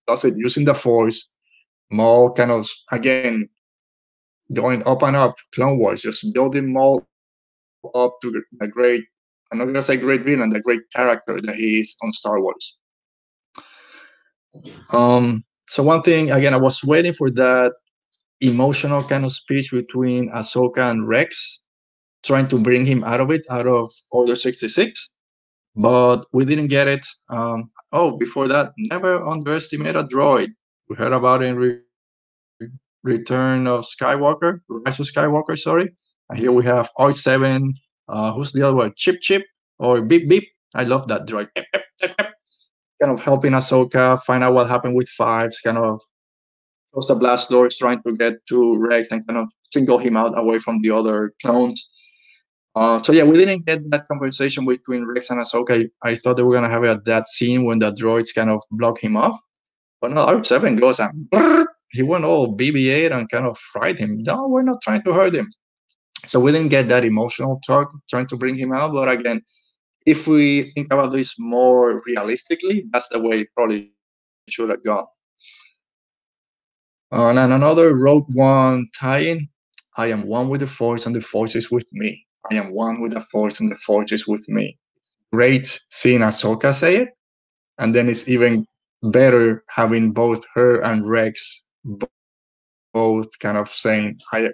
does 0.07 0.25
it 0.25 0.35
using 0.35 0.65
the 0.65 0.73
Force. 0.73 1.33
Maul 1.91 2.33
kind 2.33 2.51
of 2.51 2.69
again 2.91 3.49
going 4.53 4.85
up 4.85 5.03
and 5.03 5.15
up. 5.15 5.35
Clone 5.53 5.79
Wars 5.79 6.03
just 6.03 6.33
building 6.33 6.71
Maul 6.71 7.05
up 7.95 8.17
to 8.21 8.43
the 8.59 8.67
great. 8.67 9.03
I'm 9.51 9.57
not 9.57 9.65
gonna 9.65 9.83
say 9.83 9.97
great 9.97 10.21
villain, 10.21 10.49
the 10.49 10.59
great 10.59 10.81
character 10.93 11.39
that 11.41 11.55
he 11.55 11.81
is 11.81 11.95
on 12.01 12.13
Star 12.13 12.41
Wars. 12.41 12.77
Um. 14.91 15.43
So 15.67 15.83
one 15.83 16.01
thing 16.01 16.31
again, 16.31 16.53
I 16.53 16.57
was 16.57 16.83
waiting 16.83 17.13
for 17.13 17.29
that 17.31 17.73
emotional 18.41 19.03
kind 19.03 19.25
of 19.25 19.33
speech 19.33 19.71
between 19.71 20.31
Ahsoka 20.31 20.89
and 20.89 21.07
Rex 21.07 21.63
trying 22.23 22.47
to 22.49 22.60
bring 22.60 22.86
him 22.86 23.03
out 23.03 23.19
of 23.21 23.32
it, 23.32 23.45
out 23.49 23.67
of 23.67 23.91
Order 24.12 24.36
66, 24.36 25.13
but 25.75 26.25
we 26.34 26.45
didn't 26.45 26.67
get 26.67 26.88
it. 26.88 27.05
Um, 27.29 27.71
oh, 27.91 28.17
before 28.17 28.47
that, 28.47 28.73
never 28.77 29.25
underestimate 29.25 29.95
a 29.95 30.03
droid. 30.03 30.49
We 30.89 30.95
heard 30.95 31.13
about 31.13 31.43
it 31.43 31.47
in 31.47 31.55
Re- 31.55 31.79
Return 33.03 33.67
of 33.67 33.86
Skywalker, 33.86 34.60
Rise 34.67 34.99
of 34.99 35.08
Skywalker, 35.08 35.58
sorry. 35.58 35.89
And 36.29 36.39
here 36.39 36.51
we 36.51 36.63
have 36.65 36.89
R7. 36.99 37.73
Uh, 38.08 38.34
who's 38.34 38.51
the 38.51 38.63
other 38.63 38.75
one? 38.75 38.93
Chip 38.95 39.21
Chip 39.21 39.43
or 39.77 40.01
Beep 40.01 40.27
Beep. 40.29 40.47
I 40.75 40.84
love 40.84 41.08
that 41.08 41.25
droid. 41.27 41.47
kind 43.01 43.17
of 43.17 43.19
helping 43.19 43.53
Ahsoka 43.53 44.21
find 44.23 44.43
out 44.43 44.53
what 44.53 44.69
happened 44.69 44.95
with 44.95 45.08
Fives, 45.10 45.60
kind 45.62 45.77
of 45.77 46.01
close 46.93 47.08
the 47.08 47.15
blast 47.15 47.49
doors, 47.49 47.77
trying 47.77 48.01
to 48.03 48.15
get 48.15 48.45
to 48.47 48.77
Rex 48.77 49.12
and 49.12 49.25
kind 49.27 49.39
of 49.39 49.49
single 49.71 49.97
him 49.97 50.17
out 50.17 50.38
away 50.38 50.60
from 50.60 50.82
the 50.82 50.91
other 50.91 51.34
clones. 51.41 51.91
Uh, 52.75 53.01
so 53.01 53.12
yeah, 53.12 53.23
we 53.23 53.38
didn't 53.38 53.65
get 53.65 53.89
that 53.89 54.08
conversation 54.08 54.65
between 54.65 55.05
Rex 55.05 55.29
and 55.29 55.39
Ahsoka. 55.39 55.89
I, 56.03 56.10
I 56.10 56.15
thought 56.15 56.38
they 56.38 56.43
were 56.43 56.53
gonna 56.53 56.69
have 56.69 56.84
it 56.84 57.05
that 57.05 57.27
scene 57.29 57.65
when 57.65 57.79
the 57.79 57.91
droids 57.91 58.34
kind 58.34 58.49
of 58.49 58.62
block 58.71 58.99
him 59.03 59.17
off. 59.17 59.39
But 60.01 60.12
no, 60.12 60.25
R7 60.25 60.79
goes 60.79 60.99
and 60.99 61.67
he 61.91 62.03
went 62.03 62.25
all 62.25 62.55
BB-8 62.55 63.12
and 63.12 63.29
kind 63.29 63.45
of 63.45 63.58
fried 63.58 63.99
him. 63.99 64.21
No, 64.23 64.47
we're 64.47 64.62
not 64.62 64.82
trying 64.82 65.01
to 65.03 65.13
hurt 65.13 65.36
him. 65.36 65.51
So 66.27 66.39
we 66.39 66.51
didn't 66.51 66.69
get 66.69 66.89
that 66.89 67.03
emotional 67.03 67.60
talk 67.65 67.91
trying 68.10 68.27
to 68.27 68.38
bring 68.38 68.55
him 68.55 68.71
out. 68.71 68.93
But 68.93 69.10
again, 69.10 69.41
if 70.05 70.27
we 70.27 70.63
think 70.63 70.93
about 70.93 71.12
this 71.12 71.36
more 71.39 72.01
realistically, 72.05 72.86
that's 72.91 73.10
the 73.10 73.19
way 73.19 73.41
it 73.41 73.47
probably 73.55 73.91
should 74.47 74.69
have 74.69 74.84
gone. 74.84 75.05
Uh, 77.12 77.29
and 77.29 77.39
another 77.39 77.95
Rogue 77.95 78.27
One 78.34 78.88
tie-in. 78.97 79.49
I 79.97 80.08
am 80.08 80.27
one 80.27 80.49
with 80.49 80.62
the 80.62 80.67
Force, 80.67 81.05
and 81.05 81.15
the 81.15 81.21
Force 81.21 81.55
is 81.55 81.71
with 81.71 81.91
me. 81.91 82.25
I 82.52 82.56
am 82.56 82.73
one 82.73 83.02
with 83.02 83.13
the 83.13 83.21
Force, 83.32 83.60
and 83.60 83.71
the 83.71 83.78
Force 83.78 84.12
is 84.12 84.28
with 84.28 84.47
me. 84.49 84.78
Great 85.32 85.80
seeing 85.89 86.21
Ahsoka 86.21 86.73
say 86.73 86.97
it, 86.97 87.10
and 87.78 87.95
then 87.95 88.10
it's 88.10 88.28
even 88.28 88.65
better 89.04 89.63
having 89.69 90.12
both 90.12 90.43
her 90.54 90.82
and 90.82 91.08
Rex 91.08 91.67
both 92.93 93.28
kind 93.39 93.58
of 93.58 93.69
saying, 93.69 94.19
"I, 94.34 94.52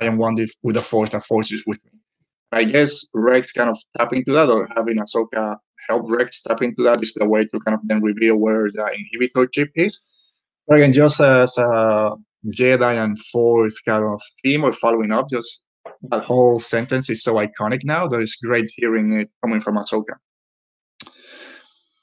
I 0.00 0.04
am 0.04 0.18
one 0.18 0.36
with 0.62 0.74
the 0.74 0.82
Force. 0.82 1.10
The 1.10 1.20
Force 1.20 1.50
is 1.50 1.64
with 1.66 1.84
me." 1.86 1.98
I 2.52 2.64
guess 2.64 3.06
Rex 3.14 3.52
kind 3.52 3.70
of 3.70 3.78
tapping 3.96 4.18
into 4.20 4.32
that, 4.32 4.48
or 4.50 4.68
having 4.76 4.98
Ahsoka 4.98 5.56
help 5.88 6.08
Rex 6.08 6.42
tap 6.42 6.62
into 6.62 6.82
that 6.84 7.02
is 7.02 7.14
the 7.14 7.28
way 7.28 7.42
to 7.42 7.60
kind 7.60 7.74
of 7.74 7.80
then 7.84 8.02
reveal 8.02 8.36
where 8.36 8.70
the 8.70 8.82
inhibitor 8.82 9.50
chip 9.50 9.70
is. 9.74 10.00
But 10.68 10.76
again, 10.78 10.92
just 10.92 11.20
as 11.20 11.58
a 11.58 12.12
Jedi 12.46 13.02
and 13.02 13.18
Force 13.18 13.80
kind 13.80 14.04
of 14.06 14.20
theme 14.42 14.64
or 14.64 14.72
following 14.72 15.10
up, 15.10 15.28
just 15.28 15.64
that 16.10 16.24
whole 16.24 16.58
sentence 16.58 17.08
is 17.08 17.22
so 17.22 17.34
iconic 17.34 17.84
now 17.84 18.06
that 18.06 18.20
it's 18.20 18.36
great 18.36 18.70
hearing 18.76 19.12
it 19.12 19.30
coming 19.42 19.60
from 19.60 19.76
Ahsoka. 19.76 20.16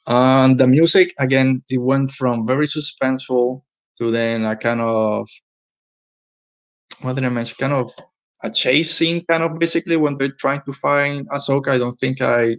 And 0.07 0.57
the 0.57 0.67
music, 0.67 1.13
again, 1.19 1.61
it 1.69 1.77
went 1.77 2.11
from 2.11 2.47
very 2.47 2.65
suspenseful 2.65 3.61
to 3.97 4.11
then 4.11 4.45
a 4.45 4.55
kind 4.55 4.81
of, 4.81 5.27
what 7.01 7.15
did 7.15 7.25
I 7.25 7.29
mention? 7.29 7.57
Kind 7.59 7.73
of 7.73 7.91
a 8.43 8.49
chase 8.49 8.95
scene, 8.95 9.25
kind 9.25 9.43
of 9.43 9.59
basically 9.59 9.97
when 9.97 10.15
they're 10.17 10.29
trying 10.29 10.61
to 10.61 10.73
find 10.73 11.29
Ahsoka. 11.29 11.69
I 11.69 11.77
don't 11.77 11.99
think 11.99 12.21
I 12.21 12.55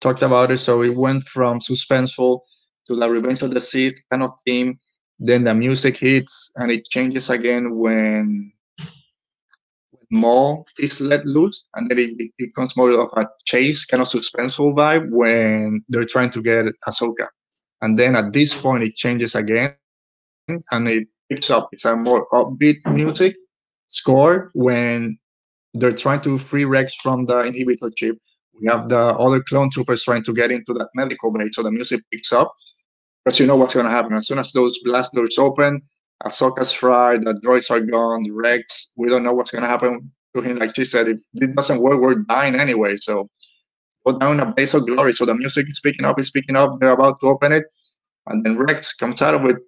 talked 0.00 0.22
about 0.22 0.50
it. 0.50 0.58
So 0.58 0.82
it 0.82 0.94
went 0.94 1.24
from 1.28 1.60
suspenseful 1.60 2.40
to 2.86 2.96
the 2.96 3.08
Revenge 3.08 3.42
of 3.42 3.52
the 3.52 3.60
Sith 3.60 3.98
kind 4.10 4.22
of 4.22 4.30
theme. 4.44 4.78
Then 5.20 5.44
the 5.44 5.54
music 5.54 5.96
hits 5.96 6.50
and 6.56 6.72
it 6.72 6.86
changes 6.90 7.30
again 7.30 7.76
when 7.76 8.52
Maul 10.10 10.66
is 10.78 11.00
let 11.00 11.24
loose, 11.26 11.66
and 11.74 11.90
then 11.90 11.98
it, 11.98 12.32
becomes 12.38 12.76
more 12.76 12.90
of 12.90 13.10
a 13.16 13.28
chase, 13.44 13.84
kind 13.84 14.02
of 14.02 14.08
suspenseful 14.08 14.74
vibe 14.74 15.08
when 15.10 15.84
they're 15.88 16.04
trying 16.04 16.30
to 16.30 16.42
get 16.42 16.66
Ahsoka. 16.86 17.28
And 17.82 17.98
then 17.98 18.16
at 18.16 18.32
this 18.32 18.58
point, 18.58 18.84
it 18.84 18.94
changes 18.96 19.34
again, 19.34 19.74
and 20.70 20.88
it 20.88 21.08
picks 21.30 21.50
up. 21.50 21.68
It's 21.72 21.84
a 21.84 21.96
more 21.96 22.26
upbeat 22.32 22.78
music 22.86 23.36
score 23.88 24.50
when 24.54 25.18
they're 25.74 25.92
trying 25.92 26.20
to 26.22 26.38
free 26.38 26.64
Rex 26.64 26.94
from 26.94 27.26
the 27.26 27.42
inhibitor 27.42 27.90
chip. 27.96 28.16
We 28.60 28.68
have 28.68 28.88
the 28.88 28.98
other 28.98 29.42
clone 29.42 29.70
troopers 29.70 30.04
trying 30.04 30.22
to 30.24 30.32
get 30.32 30.50
into 30.50 30.72
that 30.74 30.88
medical 30.94 31.32
bay, 31.32 31.48
so 31.52 31.62
the 31.62 31.72
music 31.72 32.02
picks 32.12 32.32
up. 32.32 32.54
Because 33.24 33.40
you 33.40 33.46
know 33.46 33.56
what's 33.56 33.74
going 33.74 33.86
to 33.86 33.90
happen. 33.90 34.12
As 34.12 34.26
soon 34.26 34.38
as 34.38 34.52
those 34.52 34.78
blast 34.84 35.14
doors 35.14 35.38
open, 35.38 35.82
Ahsoka's 36.24 36.72
fried, 36.72 37.24
the 37.24 37.34
droids 37.44 37.70
are 37.70 37.80
gone, 37.80 38.26
Rex, 38.32 38.92
we 38.96 39.08
don't 39.08 39.22
know 39.22 39.34
what's 39.34 39.50
going 39.50 39.62
to 39.62 39.68
happen 39.68 40.10
to 40.34 40.40
him. 40.40 40.56
Like 40.56 40.74
she 40.74 40.84
said, 40.84 41.08
if 41.08 41.20
it 41.34 41.54
doesn't 41.54 41.80
work, 41.80 42.00
we're 42.00 42.14
dying 42.14 42.54
anyway. 42.54 42.96
So 42.96 43.28
go 44.06 44.18
down 44.18 44.40
a 44.40 44.52
base 44.52 44.74
of 44.74 44.86
glory. 44.86 45.12
So 45.12 45.26
the 45.26 45.34
music 45.34 45.66
is 45.68 45.80
picking 45.82 46.06
up, 46.06 46.18
is 46.18 46.30
picking 46.30 46.56
up. 46.56 46.80
They're 46.80 46.90
about 46.90 47.20
to 47.20 47.28
open 47.28 47.52
it. 47.52 47.64
And 48.26 48.44
then 48.44 48.56
Rex 48.56 48.94
comes 48.94 49.20
out 49.20 49.34
of 49.34 49.44
it. 49.44 49.58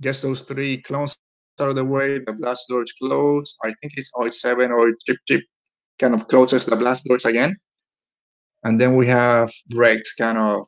Just 0.00 0.22
those 0.22 0.40
three 0.42 0.82
clones 0.82 1.16
out 1.60 1.68
of 1.68 1.76
the 1.76 1.84
way. 1.84 2.18
The 2.18 2.32
blast 2.32 2.68
doors 2.68 2.92
close. 3.00 3.56
I 3.62 3.68
think 3.80 3.92
it's 3.96 4.10
R7 4.16 4.70
or 4.70 4.92
Chip 5.06 5.18
Chip 5.28 5.42
kind 6.00 6.14
of 6.14 6.26
closes 6.26 6.66
the 6.66 6.74
blast 6.74 7.04
doors 7.04 7.24
again. 7.24 7.56
And 8.64 8.80
then 8.80 8.96
we 8.96 9.06
have 9.06 9.52
Rex 9.74 10.14
kind 10.14 10.38
of, 10.38 10.66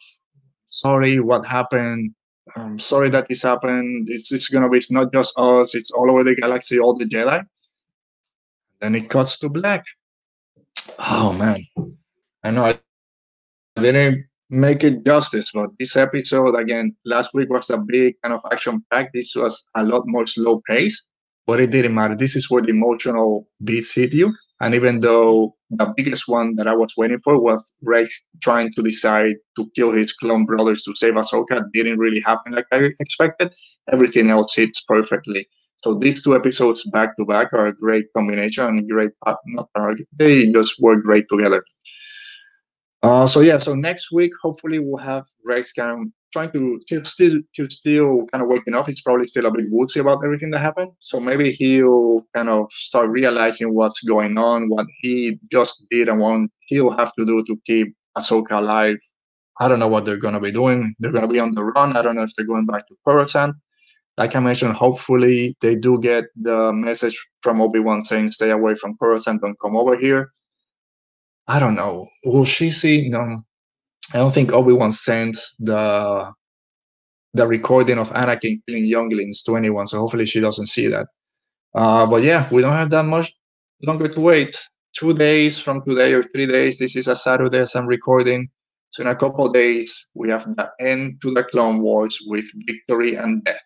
sorry, 0.68 1.18
what 1.18 1.44
happened? 1.44 2.14
I'm 2.56 2.78
sorry 2.78 3.08
that 3.10 3.28
this 3.28 3.42
happened. 3.42 4.08
It's, 4.10 4.32
it's 4.32 4.48
gonna 4.48 4.68
be, 4.68 4.78
it's 4.78 4.90
not 4.90 5.12
just 5.12 5.32
us, 5.38 5.74
it's 5.74 5.90
all 5.90 6.10
over 6.10 6.24
the 6.24 6.34
galaxy, 6.34 6.78
all 6.78 6.94
the 6.96 7.04
Jedi. 7.04 7.44
Then 8.80 8.94
it 8.94 9.08
cuts 9.08 9.38
to 9.40 9.48
black. 9.48 9.84
Oh 10.98 11.32
man. 11.32 11.64
I 12.42 12.50
know 12.50 12.64
I 12.64 12.78
didn't 13.80 14.26
make 14.50 14.82
it 14.84 15.04
justice, 15.06 15.50
but 15.54 15.70
this 15.78 15.96
episode 15.96 16.54
again, 16.56 16.94
last 17.04 17.32
week 17.32 17.48
was 17.48 17.70
a 17.70 17.78
big 17.78 18.16
kind 18.22 18.34
of 18.34 18.40
action 18.52 18.84
pack. 18.92 19.12
This 19.12 19.34
was 19.36 19.64
a 19.76 19.84
lot 19.84 20.02
more 20.06 20.26
slow 20.26 20.60
pace, 20.68 21.06
but 21.46 21.60
it 21.60 21.70
didn't 21.70 21.94
matter. 21.94 22.16
This 22.16 22.34
is 22.34 22.50
where 22.50 22.62
the 22.62 22.70
emotional 22.70 23.48
beats 23.62 23.94
hit 23.94 24.12
you. 24.12 24.34
And 24.62 24.76
even 24.76 25.00
though 25.00 25.56
the 25.70 25.92
biggest 25.96 26.28
one 26.28 26.54
that 26.54 26.68
I 26.68 26.74
was 26.74 26.94
waiting 26.96 27.18
for 27.18 27.42
was 27.42 27.74
Rex 27.82 28.24
trying 28.40 28.72
to 28.74 28.82
decide 28.82 29.34
to 29.56 29.68
kill 29.74 29.90
his 29.90 30.12
clone 30.12 30.46
brothers 30.46 30.82
to 30.84 30.94
save 30.94 31.14
Ahsoka, 31.14 31.64
didn't 31.72 31.98
really 31.98 32.20
happen 32.20 32.52
like 32.52 32.66
I 32.72 32.90
expected. 33.00 33.52
Everything 33.90 34.30
else 34.30 34.54
hits 34.54 34.80
perfectly. 34.84 35.46
So 35.78 35.94
these 35.94 36.22
two 36.22 36.36
episodes 36.36 36.88
back 36.92 37.16
to 37.16 37.24
back 37.24 37.52
are 37.52 37.66
a 37.66 37.74
great 37.74 38.06
combination 38.16 38.64
and 38.64 38.88
great 38.88 39.10
not 39.46 39.68
target. 39.76 40.06
they 40.16 40.46
just 40.46 40.80
work 40.80 41.02
great 41.02 41.26
together. 41.28 41.64
Uh, 43.02 43.26
so 43.26 43.40
yeah, 43.40 43.58
so 43.58 43.74
next 43.74 44.12
week 44.12 44.32
hopefully 44.40 44.78
we'll 44.78 44.96
have 44.96 45.24
Rex 45.44 45.72
kind 45.72 45.90
of 45.90 46.06
trying 46.32 46.50
to 46.52 47.04
still 47.04 47.40
to 47.54 47.68
still 47.68 48.26
kind 48.32 48.42
of 48.42 48.48
waking 48.48 48.74
up. 48.74 48.86
He's 48.86 49.02
probably 49.02 49.26
still 49.26 49.46
a 49.46 49.50
bit 49.50 49.66
woodsy 49.70 50.00
about 50.00 50.24
everything 50.24 50.50
that 50.52 50.60
happened. 50.60 50.92
So 51.00 51.20
maybe 51.20 51.52
he'll 51.52 52.24
kind 52.34 52.48
of 52.48 52.72
start 52.72 53.10
realizing 53.10 53.74
what's 53.74 54.02
going 54.02 54.38
on, 54.38 54.68
what 54.68 54.86
he 55.00 55.38
just 55.50 55.84
did, 55.90 56.08
and 56.08 56.20
what 56.20 56.48
he'll 56.66 56.90
have 56.92 57.12
to 57.14 57.26
do 57.26 57.44
to 57.44 57.60
keep 57.66 57.94
Ahsoka 58.16 58.52
alive. 58.52 58.98
I 59.60 59.68
don't 59.68 59.80
know 59.80 59.88
what 59.88 60.04
they're 60.04 60.16
gonna 60.16 60.40
be 60.40 60.52
doing. 60.52 60.94
They're 61.00 61.12
gonna 61.12 61.28
be 61.28 61.40
on 61.40 61.54
the 61.54 61.64
run. 61.64 61.96
I 61.96 62.02
don't 62.02 62.14
know 62.14 62.22
if 62.22 62.30
they're 62.36 62.46
going 62.46 62.66
back 62.66 62.86
to 62.88 62.96
Coruscant. 63.04 63.56
Like 64.16 64.36
I 64.36 64.40
mentioned, 64.40 64.74
hopefully 64.74 65.56
they 65.60 65.74
do 65.74 65.98
get 65.98 66.26
the 66.36 66.72
message 66.72 67.18
from 67.42 67.60
Obi 67.60 67.80
Wan 67.80 68.04
saying, 68.04 68.30
"Stay 68.30 68.50
away 68.50 68.74
from 68.74 68.96
Coruscant, 68.96 69.42
don't 69.42 69.58
come 69.60 69.76
over 69.76 69.96
here." 69.96 70.32
I 71.48 71.58
don't 71.58 71.74
know. 71.74 72.08
Will 72.24 72.44
she 72.44 72.70
see? 72.70 73.08
No, 73.08 73.42
I 74.14 74.18
don't 74.18 74.32
think 74.32 74.52
Obi 74.52 74.72
Wan 74.72 74.92
sent 74.92 75.36
the 75.58 76.32
the 77.34 77.46
recording 77.46 77.98
of 77.98 78.10
Anakin 78.10 78.60
killing 78.66 78.84
younglings 78.84 79.42
to 79.44 79.56
anyone, 79.56 79.86
so 79.86 79.98
hopefully 79.98 80.26
she 80.26 80.40
doesn't 80.40 80.66
see 80.66 80.86
that. 80.88 81.06
Uh, 81.74 82.06
but 82.06 82.22
yeah, 82.22 82.46
we 82.50 82.60
don't 82.62 82.76
have 82.76 82.90
that 82.90 83.04
much 83.04 83.32
longer 83.82 84.08
to 84.08 84.20
wait. 84.20 84.56
Two 84.94 85.14
days 85.14 85.58
from 85.58 85.82
today 85.84 86.12
or 86.12 86.22
three 86.22 86.46
days. 86.46 86.78
This 86.78 86.94
is 86.96 87.08
a 87.08 87.16
Saturday 87.16 87.60
as 87.60 87.74
I'm 87.74 87.86
recording. 87.86 88.48
So 88.90 89.02
in 89.02 89.08
a 89.08 89.16
couple 89.16 89.48
days, 89.48 90.10
we 90.14 90.28
have 90.28 90.44
the 90.44 90.70
end 90.78 91.22
to 91.22 91.32
the 91.32 91.44
Clone 91.44 91.80
Wars 91.80 92.18
with 92.26 92.44
victory 92.66 93.14
and 93.14 93.42
death. 93.42 93.62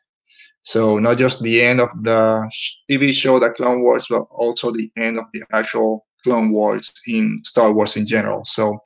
So 0.63 0.99
not 0.99 1.19
just 1.19 1.43
the 1.43 1.63
end 1.63 1.81
of 1.81 1.89
the 2.03 2.49
TV 2.89 3.13
show, 3.13 3.41
the 3.41 3.51
Clone 3.51 3.83
Wars, 3.83 4.07
but 4.09 4.23
also 4.31 4.71
the 4.71 4.91
end 4.97 5.19
of 5.19 5.25
the 5.33 5.43
actual 5.53 6.06
Clone 6.27 6.51
Wars 6.51 6.93
in 7.07 7.39
Star 7.45 7.73
Wars 7.73 7.97
in 7.97 8.05
general. 8.05 8.45
So 8.45 8.77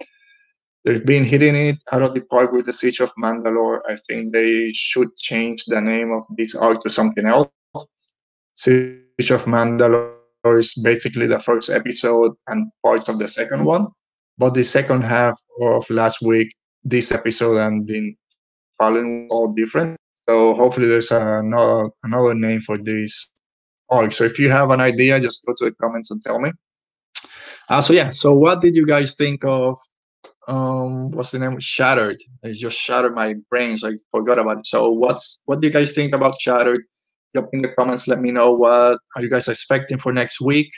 they've 0.85 1.07
been 1.07 1.25
hitting 1.25 1.57
it 1.57 1.79
out 1.91 2.03
of 2.03 2.13
the 2.13 2.21
park 2.27 2.53
with 2.53 2.67
the 2.67 2.75
Siege 2.75 3.01
of 3.01 3.11
Mandalore. 3.15 3.81
I 3.89 3.97
think 4.07 4.35
they 4.35 4.73
should 4.75 5.17
change 5.17 5.65
the 5.65 5.81
name 5.81 6.13
of 6.13 6.25
this 6.37 6.55
arc 6.55 6.83
to 6.83 6.91
something 6.91 7.25
else. 7.25 7.49
Siege 8.57 9.31
of 9.31 9.47
Mandalore 9.47 10.59
is 10.59 10.75
basically 10.75 11.27
the 11.27 11.39
first 11.39 11.71
episode 11.71 12.33
and 12.49 12.71
parts 12.85 13.09
of 13.09 13.19
the 13.19 13.27
second 13.27 13.65
one. 13.65 13.87
But 14.37 14.53
the 14.53 14.65
second 14.65 15.01
half 15.01 15.37
of 15.63 15.89
last 15.89 16.21
week, 16.21 16.55
this 16.85 17.11
episode 17.11 17.57
and 17.57 17.89
the 17.89 18.15
following 18.79 19.29
all 19.31 19.49
different. 19.53 19.97
So 20.29 20.55
hopefully 20.55 20.89
there's 20.89 21.11
another 21.11 21.89
another 22.05 22.35
name 22.35 22.61
for 22.61 22.77
this 22.77 23.31
arc. 23.89 24.13
So 24.13 24.25
if 24.25 24.39
you 24.39 24.51
have 24.51 24.71
an 24.71 24.81
idea, 24.81 25.21
just 25.21 25.45
go 25.47 25.55
to 25.57 25.65
the 25.65 25.75
comments 25.81 26.11
and 26.11 26.21
tell 26.23 26.39
me. 26.39 26.53
Uh, 27.71 27.81
so 27.81 27.93
yeah, 27.93 28.11
so 28.11 28.35
what 28.35 28.61
did 28.61 28.75
you 28.75 28.85
guys 28.85 29.15
think 29.15 29.45
of 29.45 29.79
um 30.49 31.13
what's 31.13 31.31
the 31.31 31.39
name? 31.39 31.59
Shattered. 31.61 32.21
It 32.43 32.55
just 32.55 32.77
shattered 32.77 33.15
my 33.15 33.35
brains 33.49 33.85
i 33.85 33.93
forgot 34.11 34.41
about 34.41 34.59
it. 34.59 34.67
So 34.67 34.91
what's 34.91 35.43
what 35.45 35.61
do 35.61 35.69
you 35.69 35.73
guys 35.73 35.93
think 35.93 36.13
about 36.13 36.41
shattered? 36.41 36.83
Drop 37.33 37.49
in 37.53 37.63
the 37.63 37.69
comments 37.69 38.09
let 38.09 38.21
me 38.21 38.33
know 38.33 38.53
what 38.53 38.99
are 39.15 39.23
you 39.23 39.31
guys 39.31 39.47
expecting 39.47 39.99
for 39.99 40.13
next 40.13 40.41
week? 40.41 40.69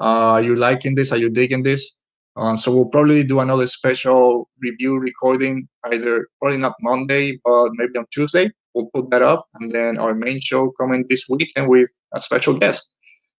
Uh, 0.00 0.32
are 0.36 0.42
you 0.42 0.56
liking 0.56 0.94
this? 0.94 1.12
Are 1.12 1.18
you 1.18 1.28
digging 1.28 1.62
this? 1.62 1.98
Um, 2.36 2.56
so 2.56 2.74
we'll 2.74 2.86
probably 2.86 3.22
do 3.22 3.40
another 3.40 3.66
special 3.66 4.48
review 4.62 4.96
recording 4.98 5.68
either 5.92 6.26
probably 6.40 6.58
not 6.58 6.74
monday 6.80 7.38
but 7.44 7.72
maybe 7.74 7.98
on 7.98 8.06
tuesday. 8.14 8.50
We'll 8.72 8.88
put 8.94 9.10
that 9.10 9.20
up 9.20 9.46
and 9.56 9.72
then 9.72 9.98
our 9.98 10.14
main 10.14 10.40
show 10.40 10.70
coming 10.80 11.04
this 11.10 11.26
weekend 11.28 11.68
with 11.68 11.90
a 12.14 12.22
special 12.22 12.54
guest. 12.54 12.94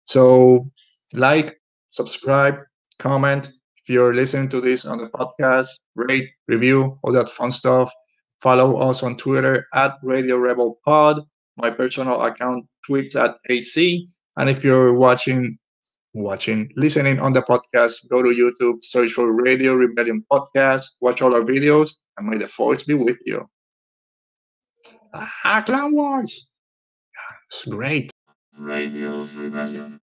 So 0.05 0.69
like 1.15 1.59
subscribe 1.89 2.57
comment 3.01 3.49
if 3.83 3.89
you're 3.89 4.15
listening 4.15 4.49
to 4.51 4.61
this 4.61 4.85
on 4.85 4.99
the 4.99 5.09
podcast, 5.09 5.69
rate, 5.97 6.29
review, 6.47 6.99
all 7.03 7.13
that 7.13 7.31
fun 7.31 7.51
stuff. 7.51 7.91
Follow 8.41 8.77
us 8.77 9.03
on 9.03 9.17
Twitter 9.17 9.67
at 9.75 9.99
Radio 10.03 10.37
Rebel 10.39 10.79
Pod. 10.85 11.23
My 11.57 11.71
personal 11.71 12.21
account 12.23 12.67
tweets 12.89 13.17
at 13.17 13.37
AC. 13.49 14.07
And 14.37 14.49
if 14.49 14.63
you're 14.63 14.95
watching, 14.95 15.59
watching, 16.15 16.71
listening 16.77 17.19
on 17.19 17.33
the 17.33 17.43
podcast, 17.43 18.09
go 18.09 18.23
to 18.23 18.31
YouTube, 18.31 18.85
search 18.85 19.13
for 19.13 19.33
Radio 19.33 19.75
Rebellion 19.75 20.25
Podcast, 20.31 20.85
watch 21.01 21.21
all 21.21 21.35
our 21.35 21.43
videos, 21.43 21.97
and 22.17 22.29
may 22.29 22.39
the 22.39 22.49
force 22.49 22.85
be 22.85 22.95
with 22.95 23.19
you. 23.27 23.47
Ah, 25.13 25.63
Clone 25.67 25.95
Wars! 25.95 26.53
It's 27.51 27.65
great. 27.67 28.11
Radio 28.57 29.29
Rebellion. 29.35 30.01